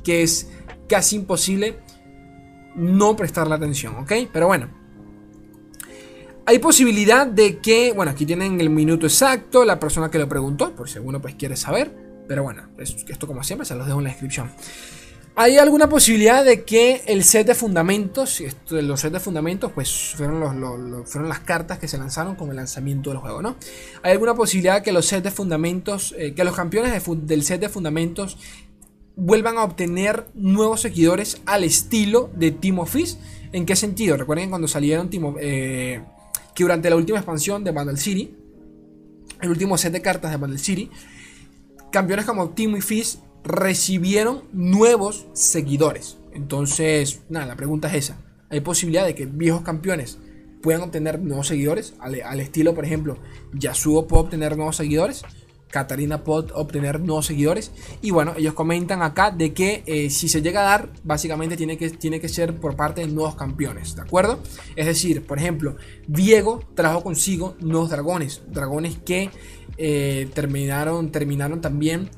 que 0.04 0.24
es 0.24 0.50
casi 0.88 1.18
imposible 1.18 1.80
no 2.76 3.16
prestarle 3.16 3.56
atención, 3.56 3.96
¿ok? 3.96 4.12
Pero 4.32 4.48
bueno. 4.48 4.70
Hay 6.46 6.58
posibilidad 6.58 7.28
de 7.28 7.60
que, 7.60 7.94
bueno, 7.94 8.12
aquí 8.12 8.26
tienen 8.26 8.60
el 8.60 8.72
minuto 8.72 9.06
exacto, 9.06 9.66
la 9.66 9.80
persona 9.80 10.10
que 10.10 10.18
lo 10.18 10.28
preguntó, 10.28 10.76
por 10.76 10.90
si 10.90 10.98
alguno 10.98 11.22
pues 11.22 11.36
quiere 11.36 11.56
saber. 11.56 11.96
Pero 12.28 12.44
bueno, 12.44 12.70
esto 12.78 13.28
como 13.28 13.44
siempre 13.44 13.66
se 13.66 13.76
los 13.76 13.86
dejo 13.86 14.00
en 14.00 14.06
la 14.06 14.10
descripción. 14.12 14.52
¿Hay 15.36 15.58
alguna 15.58 15.88
posibilidad 15.88 16.44
de 16.44 16.64
que 16.64 17.02
el 17.06 17.24
set 17.24 17.48
de 17.48 17.56
fundamentos, 17.56 18.44
los 18.70 19.00
sets 19.00 19.14
de 19.14 19.20
fundamentos, 19.22 19.72
pues 19.72 20.14
fueron, 20.18 21.30
las 21.30 21.40
cartas 21.40 21.80
que 21.80 21.88
se 21.88 21.98
lanzaron 21.98 22.36
con 22.36 22.50
el 22.50 22.58
lanzamiento 22.58 23.10
del 23.10 23.20
juego, 23.20 23.42
¿no? 23.42 23.56
¿Hay 24.04 24.12
alguna 24.12 24.36
posibilidad 24.36 24.84
que 24.84 24.92
los 24.92 25.06
sets 25.06 25.24
de 25.24 25.32
fundamentos, 25.32 26.14
eh, 26.18 26.34
que 26.34 26.44
los 26.44 26.56
campeones 26.56 27.02
del 27.26 27.44
set 27.44 27.62
de 27.62 27.70
fundamentos 27.70 28.38
vuelvan 29.20 29.58
a 29.58 29.64
obtener 29.64 30.28
nuevos 30.34 30.82
seguidores 30.82 31.42
al 31.46 31.64
estilo 31.64 32.32
de 32.36 32.52
Team 32.52 32.80
of 32.80 32.92
Fist. 32.92 33.20
¿En 33.52 33.66
qué 33.66 33.76
sentido? 33.76 34.16
Recuerden 34.16 34.50
cuando 34.50 34.68
salieron 34.68 35.10
Team 35.10 35.36
eh, 35.40 36.02
que 36.56 36.64
durante 36.64 36.90
la 36.90 36.96
última 36.96 37.18
expansión 37.18 37.64
de 37.64 37.72
Bundle 37.72 37.98
City, 37.98 38.34
el 39.42 39.50
último 39.50 39.78
set 39.78 39.92
de 39.92 40.02
cartas 40.02 40.32
de 40.32 40.38
Bundle 40.38 40.60
City, 40.60 40.90
campeones 41.92 42.26
como 42.26 42.50
Team 42.52 42.76
of 42.76 42.84
Fist 42.84 43.20
recibieron 43.44 44.44
nuevos 44.54 45.28
seguidores. 45.34 46.18
Entonces, 46.34 47.22
nada, 47.30 47.46
la 47.46 47.56
pregunta 47.56 47.88
es 47.90 48.06
esa. 48.06 48.18
¿Hay 48.50 48.62
posibilidad 48.62 49.06
de 49.06 49.16
que 49.16 49.26
viejos 49.26 49.62
campeones 49.62 50.18
puedan 50.62 50.82
obtener 50.82 51.20
nuevos 51.20 51.48
seguidores? 51.48 51.94
Al, 52.00 52.40
estilo, 52.40 52.74
por 52.74 52.86
ejemplo, 52.86 53.18
Yasuo 53.54 54.08
puede 54.08 54.24
obtener 54.24 54.58
nuevos 54.58 54.76
seguidores. 54.76 55.24
Katarina 55.70 56.24
puede 56.24 56.52
obtener 56.54 57.00
nuevos 57.00 57.28
seguidores. 57.28 57.72
Y 58.02 58.10
bueno, 58.10 58.34
ellos 58.36 58.56
comentan 58.56 59.04
acá 59.04 59.30
de 59.30 59.54
que 59.54 59.84
eh, 59.86 60.10
si 60.10 60.28
se 60.28 60.42
llega 60.42 60.62
a 60.62 60.64
dar, 60.64 60.90
básicamente 61.04 61.56
tiene 61.58 61.78
que, 61.78 61.92
tiene 61.92 62.20
que 62.20 62.28
ser 62.28 62.56
por 62.56 62.76
parte 62.76 63.02
de 63.02 63.08
nuevos 63.08 63.36
campeones, 63.36 63.96
¿de 63.96 64.02
acuerdo? 64.02 64.40
Es 64.76 64.88
decir, 64.88 65.26
por 65.28 65.38
ejemplo, 65.38 65.76
Diego 66.08 66.64
trajo 66.74 67.04
consigo 67.04 67.56
nuevos 67.60 67.92
dragones. 67.92 68.42
Dragones 68.48 68.98
que 68.98 69.30
eh, 69.78 70.28
terminaron, 70.34 71.12
terminaron 71.12 71.62
también 71.62 72.10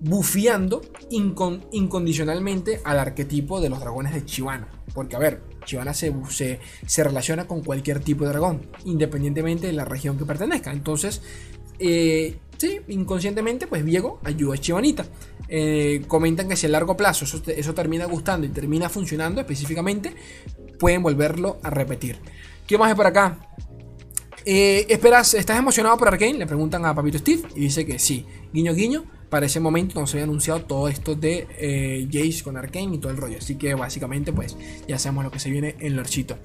bufeando 0.00 0.80
incondicionalmente 1.10 2.80
al 2.84 2.98
arquetipo 2.98 3.60
de 3.60 3.68
los 3.68 3.80
dragones 3.80 4.14
de 4.14 4.24
Chivana. 4.24 4.68
Porque, 4.94 5.14
a 5.14 5.18
ver, 5.18 5.42
Chivana 5.64 5.94
se, 5.94 6.12
se, 6.86 7.04
relaciona 7.04 7.46
con 7.46 7.62
cualquier 7.62 8.00
tipo 8.00 8.24
de 8.24 8.30
dragón, 8.30 8.66
independientemente 8.84 9.66
de 9.66 9.72
la 9.74 9.84
región 9.84 10.18
que 10.18 10.24
pertenezca. 10.24 10.72
Entonces, 10.72 11.20
eh, 11.78 12.38
sí, 12.56 12.80
inconscientemente, 12.88 13.66
pues 13.66 13.84
Diego 13.84 14.20
ayuda 14.24 14.54
a 14.54 14.58
Chivanita. 14.58 15.04
Eh, 15.48 16.02
comentan 16.08 16.48
que 16.48 16.56
si 16.56 16.66
a 16.66 16.70
largo 16.70 16.96
plazo 16.96 17.24
eso, 17.24 17.42
eso, 17.46 17.74
termina 17.74 18.06
gustando 18.06 18.46
y 18.46 18.50
termina 18.50 18.88
funcionando 18.88 19.40
específicamente, 19.40 20.14
pueden 20.78 21.02
volverlo 21.02 21.58
a 21.62 21.70
repetir. 21.70 22.18
¿Qué 22.66 22.78
más 22.78 22.88
hay 22.88 22.94
por 22.94 23.06
acá? 23.06 23.38
Eh, 24.44 24.86
¿Esperas, 24.88 25.34
estás 25.34 25.58
emocionado 25.58 25.98
por 25.98 26.08
Arkane? 26.08 26.34
Le 26.34 26.46
preguntan 26.46 26.86
a 26.86 26.94
Papito 26.94 27.18
Steve 27.18 27.42
y 27.54 27.60
dice 27.60 27.84
que 27.84 27.98
sí. 27.98 28.24
Guiño, 28.52 28.72
guiño 28.72 29.19
para 29.30 29.46
ese 29.46 29.60
momento 29.60 29.98
no 29.98 30.06
se 30.06 30.16
había 30.16 30.24
anunciado 30.24 30.62
todo 30.62 30.88
esto 30.88 31.14
de 31.14 31.46
eh, 31.58 32.08
Jace 32.12 32.42
con 32.42 32.56
Arkane 32.56 32.96
y 32.96 32.98
todo 32.98 33.12
el 33.12 33.16
rollo. 33.16 33.38
Así 33.38 33.54
que 33.54 33.74
básicamente 33.74 34.32
pues 34.32 34.56
ya 34.86 34.98
sabemos 34.98 35.24
lo 35.24 35.30
que 35.30 35.38
se 35.38 35.50
viene 35.50 35.76
en 35.78 35.96
Lorchito. 35.96 36.36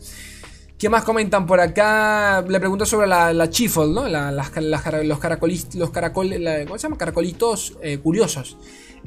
¿Qué 0.77 0.89
más 0.89 1.03
comentan 1.03 1.45
por 1.45 1.61
acá? 1.61 2.43
Le 2.47 2.59
pregunto 2.59 2.85
sobre 2.85 3.07
la, 3.07 3.33
la 3.33 3.49
¿no? 3.75 4.07
los, 5.03 5.19
caracolis. 5.19 5.67
Caracolitos 6.97 7.77
eh, 7.81 7.97
curiosos. 7.97 8.57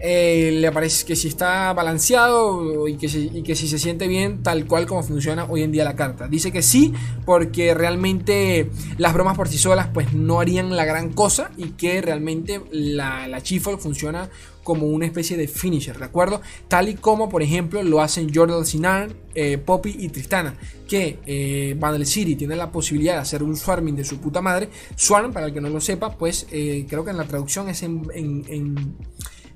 Eh, 0.01 0.53
le 0.61 0.71
parece 0.71 1.05
que 1.05 1.17
si 1.17 1.27
está 1.27 1.73
balanceado 1.73 2.87
y 2.87 2.97
que, 2.97 3.09
si, 3.09 3.43
se 3.55 3.79
siente 3.79 4.07
bien 4.07 4.43
tal 4.45 4.67
cual 4.67 4.87
como 4.87 5.03
funciona 5.03 5.45
hoy 5.49 5.63
en 5.63 5.73
día 5.73 5.85
la 5.85 5.97
carta. 5.97 6.29
Dice 6.29 6.53
que 6.53 6.63
sí, 6.63 6.93
porque 7.25 7.75
realmente 7.75 8.71
las 8.97 9.13
bromas 9.13 9.37
por 9.37 9.49
sí 9.49 9.59
solas 9.59 9.89
pues 9.93 10.13
no 10.13 10.41
harían 10.41 10.77
la 10.77 10.85
gran 10.85 11.13
cosa 11.13 11.51
y 11.57 11.71
que 11.71 12.01
realmente 12.01 12.63
la, 12.71 13.27
la 13.27 13.41
funciona 13.79 14.31
como 14.63 14.87
una 14.87 15.07
especie 15.07 15.37
de 15.39 15.49
finisher, 15.49 15.99
¿de 15.99 16.05
acuerdo? 16.05 16.43
Tal 16.69 16.91
y 16.91 16.95
como 16.95 17.31
por 17.31 17.43
ejemplo 17.43 17.83
lo 17.83 18.03
hacen 18.03 18.33
Jordan 18.33 18.67
Sinan, 18.67 19.15
eh, 19.35 19.57
Poppy 19.57 19.97
y 19.99 20.11
Tristana, 20.11 20.55
que 20.87 21.19
eh, 21.25 21.75
Bundle 21.81 22.05
City 22.05 22.37
tiene 22.37 22.55
la 22.55 22.71
posibilidad 22.71 23.15
de 23.15 23.21
hacer 23.21 23.43
un 23.43 23.57
swarming 23.57 23.97
de 23.97 24.05
su 24.05 24.19
puta 24.19 24.43
madre. 24.43 24.69
Swarm, 24.95 25.33
para 25.33 25.47
el 25.47 25.55
que 25.55 25.63
no 25.63 25.71
lo 25.71 25.81
sepa, 25.81 26.17
pues 26.19 26.47
eh, 26.53 26.87
creo 26.89 27.03
que 27.03 27.11
en 27.11 27.17
la 27.17 27.25
traducción 27.25 27.71
es 27.71 27.83
en 27.83 28.05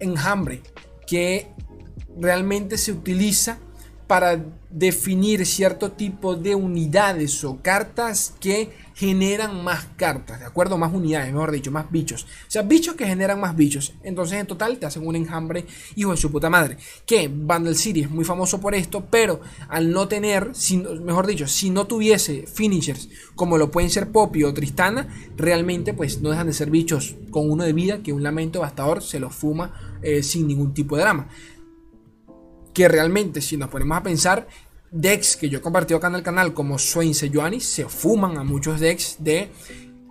enjambre 0.02 0.62
que 1.06 1.48
realmente 2.18 2.76
se 2.76 2.92
utiliza 2.92 3.58
para 4.06 4.44
definir 4.70 5.44
cierto 5.46 5.92
tipo 5.92 6.34
de 6.34 6.54
unidades 6.54 7.44
o 7.44 7.58
cartas 7.62 8.34
que 8.40 8.70
generan 8.94 9.64
más 9.64 9.86
cartas, 9.96 10.40
¿de 10.40 10.46
acuerdo? 10.46 10.78
Más 10.78 10.92
unidades, 10.92 11.32
mejor 11.32 11.50
dicho, 11.50 11.70
más 11.70 11.90
bichos. 11.90 12.24
O 12.24 12.50
sea, 12.50 12.62
bichos 12.62 12.94
que 12.94 13.06
generan 13.06 13.40
más 13.40 13.56
bichos. 13.56 13.94
Entonces, 14.02 14.38
en 14.38 14.46
total, 14.46 14.78
te 14.78 14.86
hacen 14.86 15.06
un 15.06 15.16
enjambre, 15.16 15.66
hijo 15.96 16.10
de 16.10 16.16
su 16.16 16.30
puta 16.30 16.50
madre. 16.50 16.76
Que 17.06 17.28
Bundle 17.28 17.74
City 17.74 18.02
es 18.02 18.10
muy 18.10 18.24
famoso 18.24 18.60
por 18.60 18.74
esto, 18.74 19.06
pero 19.10 19.40
al 19.68 19.90
no 19.90 20.08
tener, 20.08 20.52
mejor 21.02 21.26
dicho, 21.26 21.46
si 21.46 21.70
no 21.70 21.86
tuviese 21.86 22.46
finishers 22.46 23.08
como 23.34 23.58
lo 23.58 23.70
pueden 23.70 23.90
ser 23.90 24.12
Poppy 24.12 24.44
o 24.44 24.54
Tristana, 24.54 25.08
realmente, 25.36 25.94
pues 25.94 26.20
no 26.20 26.30
dejan 26.30 26.46
de 26.46 26.52
ser 26.52 26.70
bichos 26.70 27.16
con 27.30 27.50
uno 27.50 27.64
de 27.64 27.72
vida 27.72 28.02
que 28.02 28.12
un 28.12 28.22
lamento 28.22 28.60
bastador 28.60 29.02
se 29.02 29.18
los 29.18 29.34
fuma 29.34 29.98
eh, 30.02 30.22
sin 30.22 30.46
ningún 30.46 30.74
tipo 30.74 30.96
de 30.96 31.02
drama. 31.02 31.28
Que 32.72 32.88
realmente, 32.88 33.40
si 33.40 33.56
nos 33.56 33.68
ponemos 33.68 33.98
a 33.98 34.02
pensar, 34.02 34.48
decks 34.90 35.36
que 35.36 35.48
yo 35.48 35.58
he 35.58 35.60
compartido 35.60 35.98
acá 35.98 36.08
en 36.08 36.16
el 36.16 36.22
canal, 36.22 36.54
como 36.54 36.78
Swain 36.78 37.14
Sejuani, 37.14 37.60
se 37.60 37.88
fuman 37.88 38.38
a 38.38 38.44
muchos 38.44 38.80
decks 38.80 39.16
de 39.18 39.50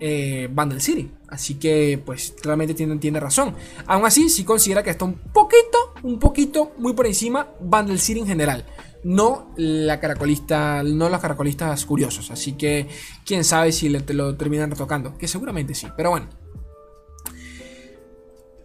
eh, 0.02 0.50
City. 0.80 1.12
Así 1.30 1.56
que, 1.56 2.02
pues, 2.04 2.36
realmente 2.44 2.74
tiene, 2.74 2.98
tiene 2.98 3.20
razón. 3.20 3.56
Aún 3.86 4.06
así, 4.06 4.30
sí 4.30 4.44
considera 4.44 4.84
que 4.84 4.90
está 4.90 5.06
un 5.06 5.14
poquito, 5.14 5.94
un 6.04 6.20
poquito 6.20 6.74
muy 6.78 6.94
por 6.94 7.06
encima 7.06 7.48
Bundle 7.62 8.00
City 8.00 8.20
en 8.20 8.28
general. 8.28 8.66
No 9.04 9.52
la 9.56 10.00
caracolista, 10.00 10.84
no 10.84 11.10
los 11.10 11.22
caracolistas 11.22 11.86
curiosos. 11.86 12.32
Así 12.32 12.54
que, 12.54 12.88
quién 13.26 13.44
sabe 13.44 13.72
si 13.72 13.90
le, 13.90 14.02
te 14.02 14.14
lo 14.14 14.36
terminan 14.36 14.72
retocando. 14.72 15.18
Que 15.18 15.28
seguramente 15.28 15.74
sí. 15.74 15.88
Pero 15.96 16.10
bueno. 16.10 16.41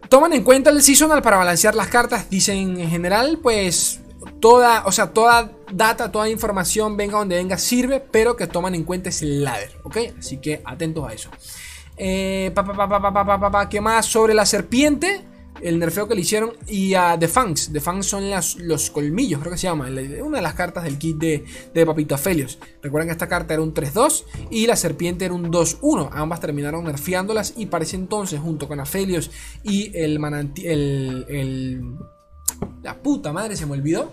Toman 0.09 0.33
en 0.33 0.43
cuenta 0.43 0.69
el 0.69 0.81
seasonal 0.81 1.21
para 1.21 1.37
balancear 1.37 1.75
las 1.75 1.87
cartas. 1.87 2.29
Dicen 2.29 2.79
en 2.79 2.89
general, 2.89 3.39
pues 3.41 3.99
toda, 4.39 4.83
o 4.85 4.91
sea, 4.91 5.11
toda 5.11 5.51
data, 5.71 6.11
toda 6.11 6.29
información, 6.29 6.95
venga 6.97 7.17
donde 7.17 7.35
venga, 7.35 7.57
sirve, 7.57 7.99
pero 7.99 8.35
que 8.35 8.47
toman 8.47 8.75
en 8.75 8.83
cuenta 8.83 9.09
es 9.09 9.21
el 9.21 9.43
ladder, 9.43 9.79
¿ok? 9.83 9.97
Así 10.19 10.37
que 10.37 10.61
atentos 10.65 11.09
a 11.09 11.13
eso. 11.13 11.29
¿Qué 11.97 13.81
más 13.81 14.05
sobre 14.05 14.33
la 14.33 14.45
serpiente? 14.45 15.25
El 15.61 15.79
nerfeo 15.79 16.07
que 16.07 16.15
le 16.15 16.21
hicieron 16.21 16.53
y 16.67 16.93
a 16.93 17.17
The 17.19 17.27
Fangs. 17.27 17.71
The 17.71 17.79
Fangs 17.79 18.05
son 18.05 18.29
los 18.59 18.89
colmillos, 18.89 19.39
creo 19.39 19.51
que 19.51 19.57
se 19.57 19.67
llama. 19.67 19.87
Una 20.23 20.37
de 20.37 20.43
las 20.43 20.53
cartas 20.53 20.83
del 20.83 20.97
kit 20.97 21.17
de, 21.17 21.45
de 21.73 21.85
Papito 21.85 22.15
Afelios. 22.15 22.59
Recuerden 22.81 23.09
que 23.09 23.13
esta 23.13 23.27
carta 23.27 23.53
era 23.53 23.63
un 23.63 23.73
3-2 23.73 24.23
y 24.49 24.67
la 24.67 24.75
serpiente 24.75 25.25
era 25.25 25.33
un 25.33 25.51
2-1. 25.51 26.09
Ambas 26.11 26.39
terminaron 26.39 26.85
nerfeándolas 26.85 27.53
y 27.57 27.67
para 27.67 27.83
ese 27.83 27.95
entonces, 27.95 28.39
junto 28.39 28.67
con 28.67 28.79
Afelios 28.79 29.31
y 29.63 29.91
el 29.97 30.19
manantial. 30.19 31.25
El, 31.29 31.81
la 32.81 33.01
puta 33.01 33.33
madre 33.33 33.55
se 33.55 33.65
me 33.65 33.73
olvidó 33.73 34.11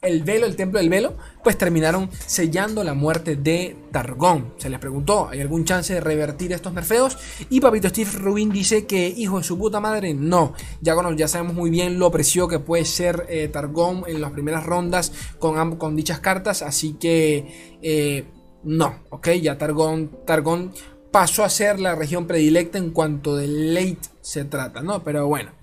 el 0.00 0.22
velo, 0.22 0.46
el 0.46 0.56
templo 0.56 0.78
del 0.78 0.88
velo, 0.88 1.16
pues 1.42 1.58
terminaron 1.58 2.10
sellando 2.26 2.84
la 2.84 2.94
muerte 2.94 3.36
de 3.36 3.76
Targón. 3.90 4.54
Se 4.58 4.70
les 4.70 4.78
preguntó, 4.78 5.28
¿hay 5.28 5.40
algún 5.40 5.64
chance 5.64 5.94
de 5.94 6.00
revertir 6.00 6.52
estos 6.52 6.72
nerfeos? 6.72 7.18
Y 7.50 7.60
Papito 7.60 7.88
Steve 7.88 8.10
Rubin 8.12 8.50
dice 8.50 8.86
que, 8.86 9.08
hijo 9.08 9.38
de 9.38 9.44
su 9.44 9.58
puta 9.58 9.80
madre, 9.80 10.14
no. 10.14 10.54
Ya, 10.80 10.94
ya 11.16 11.28
sabemos 11.28 11.54
muy 11.54 11.70
bien 11.70 11.98
lo 11.98 12.10
precio 12.10 12.48
que 12.48 12.58
puede 12.58 12.84
ser 12.84 13.26
eh, 13.28 13.48
Targón 13.48 14.04
en 14.06 14.20
las 14.20 14.32
primeras 14.32 14.64
rondas 14.64 15.12
con, 15.38 15.76
con 15.76 15.96
dichas 15.96 16.20
cartas, 16.20 16.62
así 16.62 16.94
que 16.94 17.78
eh, 17.82 18.24
no, 18.62 19.04
ok, 19.10 19.30
ya 19.42 19.58
Targón, 19.58 20.10
Targón 20.26 20.72
pasó 21.10 21.42
a 21.42 21.48
ser 21.48 21.80
la 21.80 21.94
región 21.94 22.26
predilecta 22.26 22.78
en 22.78 22.90
cuanto 22.90 23.36
de 23.36 23.48
late 23.48 23.98
se 24.20 24.44
trata, 24.44 24.82
¿no? 24.82 25.02
Pero 25.02 25.26
bueno. 25.26 25.57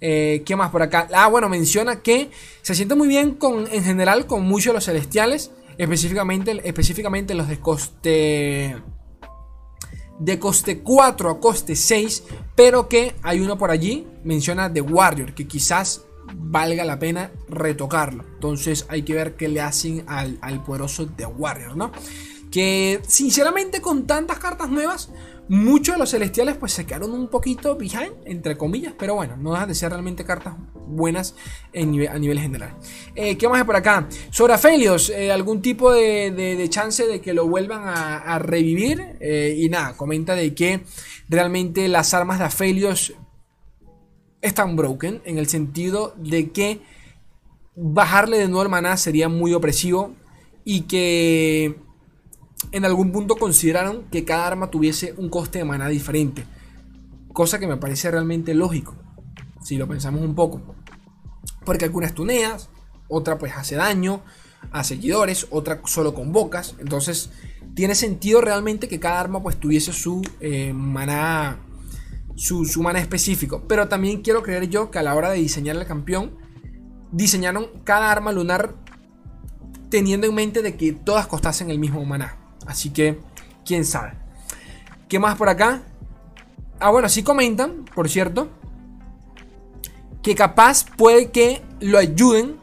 Eh, 0.00 0.42
¿Qué 0.46 0.54
más 0.56 0.70
por 0.70 0.82
acá? 0.82 1.08
Ah, 1.12 1.28
bueno, 1.28 1.48
menciona 1.48 2.00
que 2.02 2.30
se 2.62 2.74
siente 2.74 2.94
muy 2.94 3.08
bien 3.08 3.34
con, 3.34 3.66
en 3.72 3.82
general 3.82 4.26
con 4.26 4.44
muchos 4.44 4.66
de 4.66 4.74
los 4.74 4.84
celestiales, 4.84 5.50
específicamente, 5.76 6.60
específicamente 6.64 7.34
los 7.34 7.48
de 7.48 7.58
coste 7.58 8.76
de 10.18 10.38
coste 10.38 10.80
4 10.80 11.30
a 11.30 11.40
coste 11.40 11.76
6, 11.76 12.24
pero 12.56 12.88
que 12.88 13.14
hay 13.22 13.40
uno 13.40 13.56
por 13.56 13.70
allí, 13.70 14.06
menciona 14.24 14.72
The 14.72 14.80
Warrior, 14.80 15.34
que 15.34 15.46
quizás 15.46 16.02
valga 16.34 16.84
la 16.84 16.98
pena 16.98 17.30
retocarlo. 17.48 18.24
Entonces 18.34 18.86
hay 18.88 19.02
que 19.02 19.14
ver 19.14 19.36
qué 19.36 19.48
le 19.48 19.60
hacen 19.60 20.04
al, 20.08 20.38
al 20.42 20.62
poderoso 20.64 21.06
The 21.06 21.26
Warrior, 21.26 21.76
¿no? 21.76 21.92
Que 22.50 23.00
sinceramente 23.06 23.80
con 23.80 24.06
tantas 24.06 24.38
cartas 24.38 24.70
nuevas 24.70 25.10
Muchos 25.48 25.94
de 25.94 25.98
los 25.98 26.10
celestiales 26.10 26.56
pues 26.58 26.72
se 26.72 26.84
quedaron 26.84 27.12
un 27.12 27.28
poquito 27.28 27.76
behind, 27.76 28.12
entre 28.26 28.58
comillas, 28.58 28.92
pero 28.98 29.14
bueno, 29.14 29.36
no 29.38 29.52
dejan 29.52 29.68
de 29.68 29.74
ser 29.74 29.90
realmente 29.90 30.22
cartas 30.22 30.54
buenas 30.74 31.34
a 31.74 32.18
nivel 32.18 32.38
general. 32.38 32.76
Eh, 33.14 33.38
¿Qué 33.38 33.48
más 33.48 33.58
hay 33.58 33.64
por 33.64 33.76
acá? 33.76 34.06
Sobre 34.30 34.52
Aphelios, 34.52 35.08
eh, 35.08 35.32
algún 35.32 35.62
tipo 35.62 35.90
de, 35.90 36.66
chance 36.68 37.06
de 37.06 37.22
que 37.22 37.32
lo 37.32 37.48
vuelvan 37.48 37.82
a, 37.86 38.38
revivir. 38.38 39.16
Eh, 39.20 39.56
y 39.58 39.70
nada, 39.70 39.96
comenta 39.96 40.34
de 40.34 40.54
que 40.54 40.82
realmente 41.30 41.88
las 41.88 42.12
armas 42.12 42.38
de 42.38 42.44
Aphelios 42.44 43.14
están 44.42 44.76
broken, 44.76 45.22
en 45.24 45.38
el 45.38 45.48
sentido 45.48 46.14
de 46.18 46.50
que 46.50 46.80
bajarle 47.74 48.38
de 48.38 48.48
nuevo 48.48 48.62
el 48.64 48.68
maná 48.68 48.96
sería 48.96 49.28
muy 49.28 49.54
opresivo 49.54 50.14
y 50.64 50.82
que 50.82 51.76
en 52.72 52.84
algún 52.84 53.12
punto 53.12 53.36
consideraron 53.36 54.04
que 54.10 54.24
cada 54.24 54.46
arma 54.46 54.70
tuviese 54.70 55.14
un 55.16 55.28
coste 55.28 55.58
de 55.58 55.64
maná 55.64 55.88
diferente. 55.88 56.44
Cosa 57.32 57.58
que 57.58 57.66
me 57.66 57.76
parece 57.76 58.10
realmente 58.10 58.54
lógico, 58.54 58.96
si 59.62 59.76
lo 59.76 59.86
pensamos 59.88 60.22
un 60.22 60.34
poco. 60.34 60.60
Porque 61.64 61.84
algunas 61.84 62.14
tuneas, 62.14 62.70
otra 63.08 63.38
pues 63.38 63.52
hace 63.54 63.76
daño 63.76 64.22
a 64.72 64.84
seguidores, 64.84 65.46
otra 65.50 65.80
solo 65.86 66.14
con 66.14 66.32
bocas. 66.32 66.74
Entonces 66.78 67.30
tiene 67.74 67.94
sentido 67.94 68.40
realmente 68.40 68.88
que 68.88 69.00
cada 69.00 69.20
arma 69.20 69.42
pues 69.42 69.56
tuviese 69.56 69.92
su 69.92 70.22
eh, 70.40 70.72
maná 70.72 71.60
su, 72.38 72.64
su 72.64 72.88
específico. 72.90 73.64
Pero 73.68 73.88
también 73.88 74.22
quiero 74.22 74.42
creer 74.42 74.68
yo 74.68 74.90
que 74.90 74.98
a 74.98 75.02
la 75.02 75.14
hora 75.14 75.30
de 75.30 75.38
diseñar 75.38 75.76
el 75.76 75.86
campeón, 75.86 76.36
diseñaron 77.12 77.68
cada 77.84 78.10
arma 78.10 78.32
lunar 78.32 78.74
teniendo 79.90 80.26
en 80.26 80.34
mente 80.34 80.62
de 80.62 80.76
que 80.76 80.92
todas 80.92 81.26
costasen 81.26 81.70
el 81.70 81.78
mismo 81.78 82.04
maná. 82.04 82.47
Así 82.66 82.90
que, 82.90 83.20
quién 83.64 83.84
sabe. 83.84 84.12
¿Qué 85.08 85.18
más 85.18 85.36
por 85.36 85.48
acá? 85.48 85.82
Ah, 86.80 86.90
bueno, 86.90 87.08
sí 87.08 87.22
comentan, 87.22 87.84
por 87.94 88.08
cierto, 88.08 88.48
que 90.22 90.34
capaz 90.34 90.84
puede 90.96 91.30
que 91.30 91.62
lo 91.80 91.98
ayuden 91.98 92.56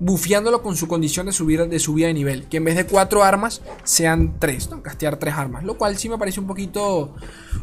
bufeándolo 0.00 0.62
con 0.62 0.76
su 0.76 0.88
condición 0.88 1.26
de 1.26 1.32
subida 1.32 1.66
de, 1.66 1.78
subida 1.78 2.06
de 2.08 2.14
nivel. 2.14 2.48
Que 2.48 2.56
en 2.56 2.64
vez 2.64 2.74
de 2.74 2.86
cuatro 2.86 3.22
armas 3.22 3.62
sean 3.84 4.38
tres, 4.38 4.70
¿no? 4.70 4.82
Castear 4.82 5.18
tres 5.18 5.34
armas. 5.34 5.62
Lo 5.62 5.76
cual 5.76 5.96
sí 5.98 6.08
me 6.08 6.18
parece 6.18 6.40
un 6.40 6.46
poquito, 6.46 7.14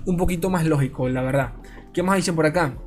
un 0.06 0.18
poquito 0.18 0.50
más 0.50 0.66
lógico, 0.66 1.10
la 1.10 1.24
verdad. 1.24 1.54
¿Qué 1.94 2.04
más 2.04 2.16
dicen 2.18 2.36
por 2.36 2.46
acá? 2.46 2.78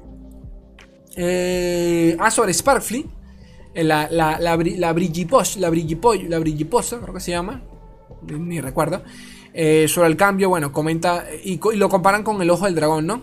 Eh, 1.17 2.17
ah, 2.21 2.31
sobre 2.31 2.55
Sparkfly. 2.55 3.07
Eh, 3.75 3.85
la, 3.85 4.09
la, 4.11 4.39
la, 4.39 4.57
la 4.57 4.93
Brigiposa, 4.93 5.59
la 5.59 5.69
Brigiposa, 5.69 7.01
creo 7.01 7.15
que 7.15 7.21
se 7.21 7.33
llama. 7.33 7.63
Ni 8.23 8.61
recuerdo. 8.61 9.03
Eh, 9.53 9.89
sobre 9.89 10.09
el 10.09 10.17
cambio, 10.17 10.49
bueno, 10.49 10.73
comenta. 10.73 11.25
Y, 11.45 11.55
y, 11.55 11.77
lo 11.77 11.89
comparan 11.89 12.23
con 12.23 12.41
el 12.41 12.51
ojo 12.51 12.67
del 12.67 12.75
dragón, 12.75 13.07
¿no? 13.07 13.23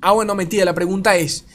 Ah, 0.00 0.12
bueno, 0.12 0.34
mentira. 0.34 0.64
La 0.64 0.74
pregunta 0.74 1.16
es: 1.16 1.46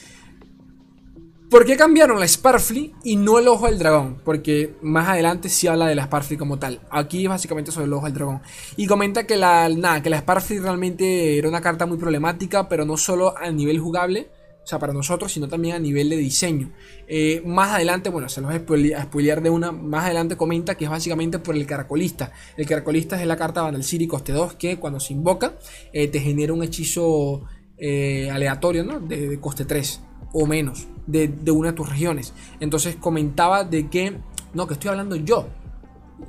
¿Por 1.52 1.66
qué 1.66 1.76
cambiaron 1.76 2.18
la 2.18 2.26
Sparfly 2.26 2.94
y 3.04 3.18
no 3.18 3.38
el 3.38 3.50
Ojo 3.50 3.66
del 3.66 3.78
Dragón? 3.78 4.22
Porque 4.24 4.78
más 4.82 5.10
adelante 5.10 5.50
sí 5.50 5.68
habla 5.68 5.86
de 5.86 5.96
la 5.96 6.06
Sparfly 6.06 6.38
como 6.38 6.58
tal. 6.58 6.80
Aquí 6.90 7.28
básicamente 7.28 7.74
sobre 7.74 7.88
el 7.88 7.94
Ojo 7.94 8.06
del 8.06 8.14
Dragón. 8.14 8.42
Y 8.78 8.88
comenta 8.88 9.28
que 9.28 9.36
la, 9.36 9.68
nada, 9.68 10.02
que 10.02 10.10
la 10.10 10.20
Sparfly 10.20 10.60
realmente 10.60 11.38
era 11.38 11.50
una 11.50 11.60
carta 11.60 11.86
muy 11.86 11.98
problemática, 11.98 12.70
pero 12.70 12.86
no 12.86 12.96
solo 12.96 13.38
a 13.38 13.52
nivel 13.52 13.80
jugable, 13.80 14.30
o 14.64 14.68
sea, 14.68 14.78
para 14.78 14.94
nosotros, 14.94 15.32
sino 15.32 15.48
también 15.48 15.76
a 15.76 15.80
nivel 15.80 16.10
de 16.10 16.18
diseño. 16.18 16.72
Eh, 17.08 17.42
más 17.46 17.72
adelante, 17.72 18.10
bueno, 18.10 18.30
se 18.30 18.42
los 18.42 18.52
voy 18.68 18.94
a 18.94 19.04
spoilear 19.04 19.42
de 19.42 19.50
una. 19.50 19.72
Más 19.72 20.06
adelante 20.06 20.38
comenta 20.38 20.76
que 20.76 20.86
es 20.86 20.92
básicamente 20.92 21.40
por 21.40 21.56
el 21.56 21.66
caracolista. 21.66 22.32
El 22.58 22.68
caracolista 22.68 23.20
es 23.20 23.28
la 23.28 23.38
carta 23.38 23.64
Vandal 23.64 23.84
City 23.84 24.08
coste 24.08 24.34
2 24.34 24.56
que 24.56 24.78
cuando 24.78 25.00
se 25.00 25.14
invoca 25.14 25.56
eh, 25.92 26.08
te 26.08 26.20
genera 26.20 26.54
un 26.54 26.64
hechizo 26.64 27.44
eh, 27.78 28.30
aleatorio, 28.30 28.84
¿no? 28.84 29.00
De, 29.00 29.30
de 29.30 29.40
coste 29.40 29.66
3 29.66 30.02
o 30.34 30.46
menos 30.46 30.88
de, 31.08 31.52
una 31.52 31.70
de 31.70 31.74
tus 31.74 31.90
regiones. 31.90 32.34
Entonces 32.60 32.96
comentaba 32.96 33.64
de 33.64 33.90
que, 33.90 34.18
no, 34.54 34.68
que 34.68 34.74
estoy 34.74 34.90
hablando 34.90 35.16
yo. 35.16 35.48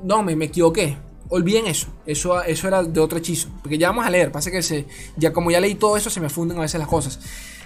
No, 0.03 0.23
me, 0.23 0.37
me 0.37 0.47
equivoqué. 0.47 0.97
Olviden 1.29 1.67
eso. 1.67 1.89
eso. 2.07 2.43
Eso 2.43 2.69
era 2.69 2.83
de 2.83 3.01
otro 3.01 3.19
hechizo. 3.19 3.49
Porque 3.63 3.79
ya 3.79 3.89
vamos 3.89 4.07
a 4.07 4.11
leer. 4.11 4.33
Pasa 4.33 4.51
que 4.51 4.63
se, 4.63 4.87
ya 5.17 5.33
como 5.33 5.51
ya 5.51 5.61
leí 5.61 5.75
todo 5.75 5.97
eso, 5.97 6.11
se 6.11 6.21
me 6.21 6.29
funden 6.29 6.59
a 6.59 6.63
veces 6.63 6.79
las 6.79 6.89
cosas. 6.89 7.21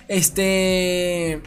Este... 0.09 1.43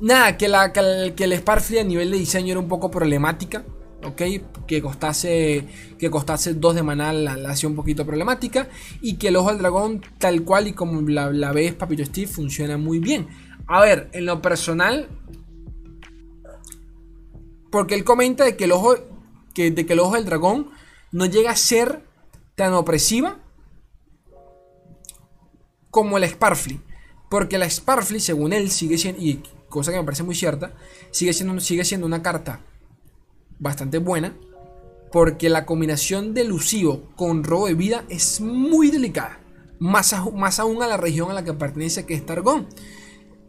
Nada, 0.00 0.36
que, 0.36 0.48
la, 0.48 0.72
que, 0.72 1.24
el, 1.24 1.32
Sparfly 1.32 1.78
a 1.78 1.84
nivel 1.84 2.10
de 2.10 2.18
diseño 2.18 2.52
era 2.52 2.60
un 2.60 2.68
poco 2.68 2.90
problemática. 2.90 3.64
¿ok? 4.04 4.22
Que 4.66 4.82
costase, 4.82 5.66
que 5.98 6.10
costase 6.10 6.54
dos 6.54 6.74
de 6.74 6.82
maná 6.82 7.12
la, 7.12 7.32
hacía 7.48 7.68
un 7.68 7.76
poquito 7.76 8.04
problemática. 8.04 8.68
Y 9.00 9.16
que 9.16 9.28
el 9.28 9.36
ojo 9.36 9.50
del 9.50 9.58
dragón, 9.58 10.02
tal 10.18 10.42
cual 10.42 10.68
y 10.68 10.72
como 10.72 11.00
la, 11.08 11.30
la 11.30 11.52
ves, 11.52 11.74
Papito 11.74 12.04
Steve, 12.04 12.26
funciona 12.26 12.76
muy 12.76 12.98
bien. 12.98 13.28
A 13.66 13.80
ver, 13.80 14.10
en 14.12 14.26
lo 14.26 14.42
personal. 14.42 15.08
Porque 17.70 17.94
él 17.94 18.04
comenta 18.04 18.44
de 18.44 18.56
que 18.56 18.64
el 18.64 18.72
ojo. 18.72 18.94
Que, 19.54 19.70
de 19.70 19.86
que 19.86 19.92
el 19.92 20.00
ojo 20.00 20.16
del 20.16 20.24
dragón 20.24 20.70
no 21.12 21.26
llega 21.26 21.52
a 21.52 21.56
ser 21.56 22.02
tan 22.56 22.72
opresiva 22.74 23.38
como 25.90 26.18
la 26.18 26.26
Sparfly. 26.26 26.80
Porque 27.28 27.58
la 27.58 27.68
Sparfly, 27.68 28.20
según 28.20 28.52
él, 28.52 28.70
sigue 28.70 28.98
siendo. 28.98 29.20
Y 29.20 29.42
cosa 29.68 29.92
que 29.92 29.98
me 29.98 30.04
parece 30.04 30.22
muy 30.22 30.34
cierta. 30.34 30.74
Sigue 31.10 31.32
siendo, 31.32 31.58
sigue 31.60 31.84
siendo 31.84 32.06
una 32.06 32.22
carta 32.22 32.60
bastante 33.58 33.98
buena. 33.98 34.36
Porque 35.12 35.48
la 35.48 35.64
combinación 35.64 36.34
de 36.34 36.42
elusivo 36.42 37.10
con 37.16 37.44
robo 37.44 37.66
de 37.66 37.74
vida 37.74 38.04
es 38.08 38.40
muy 38.40 38.90
delicada. 38.90 39.40
Más, 39.78 40.14
más 40.34 40.58
aún 40.58 40.82
a 40.82 40.86
la 40.86 40.96
región 40.96 41.30
a 41.30 41.34
la 41.34 41.44
que 41.44 41.52
pertenece 41.52 42.06
que 42.06 42.14
es 42.14 42.26
Targón. 42.26 42.68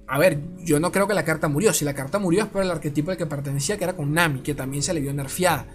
A 0.08 0.20
ver, 0.20 0.40
yo 0.60 0.80
no 0.80 0.92
creo 0.92 1.08
que 1.08 1.14
la 1.14 1.26
carta 1.26 1.48
murió. 1.48 1.74
Si 1.74 1.86
la 1.86 1.96
carta 1.96 2.20
murió 2.20 2.44
es 2.44 2.50
por 2.50 2.62
el 2.62 2.70
arquetipo 2.70 3.12
al 3.12 3.18
que 3.18 3.26
pertenecía, 3.26 3.78
que 3.78 3.84
era 3.84 3.96
con 3.96 4.14
Nami, 4.14 4.42
que 4.42 4.54
también 4.54 4.84
se 4.84 4.94
le 4.94 5.02
vio 5.02 5.14
nerfeada. 5.14 5.68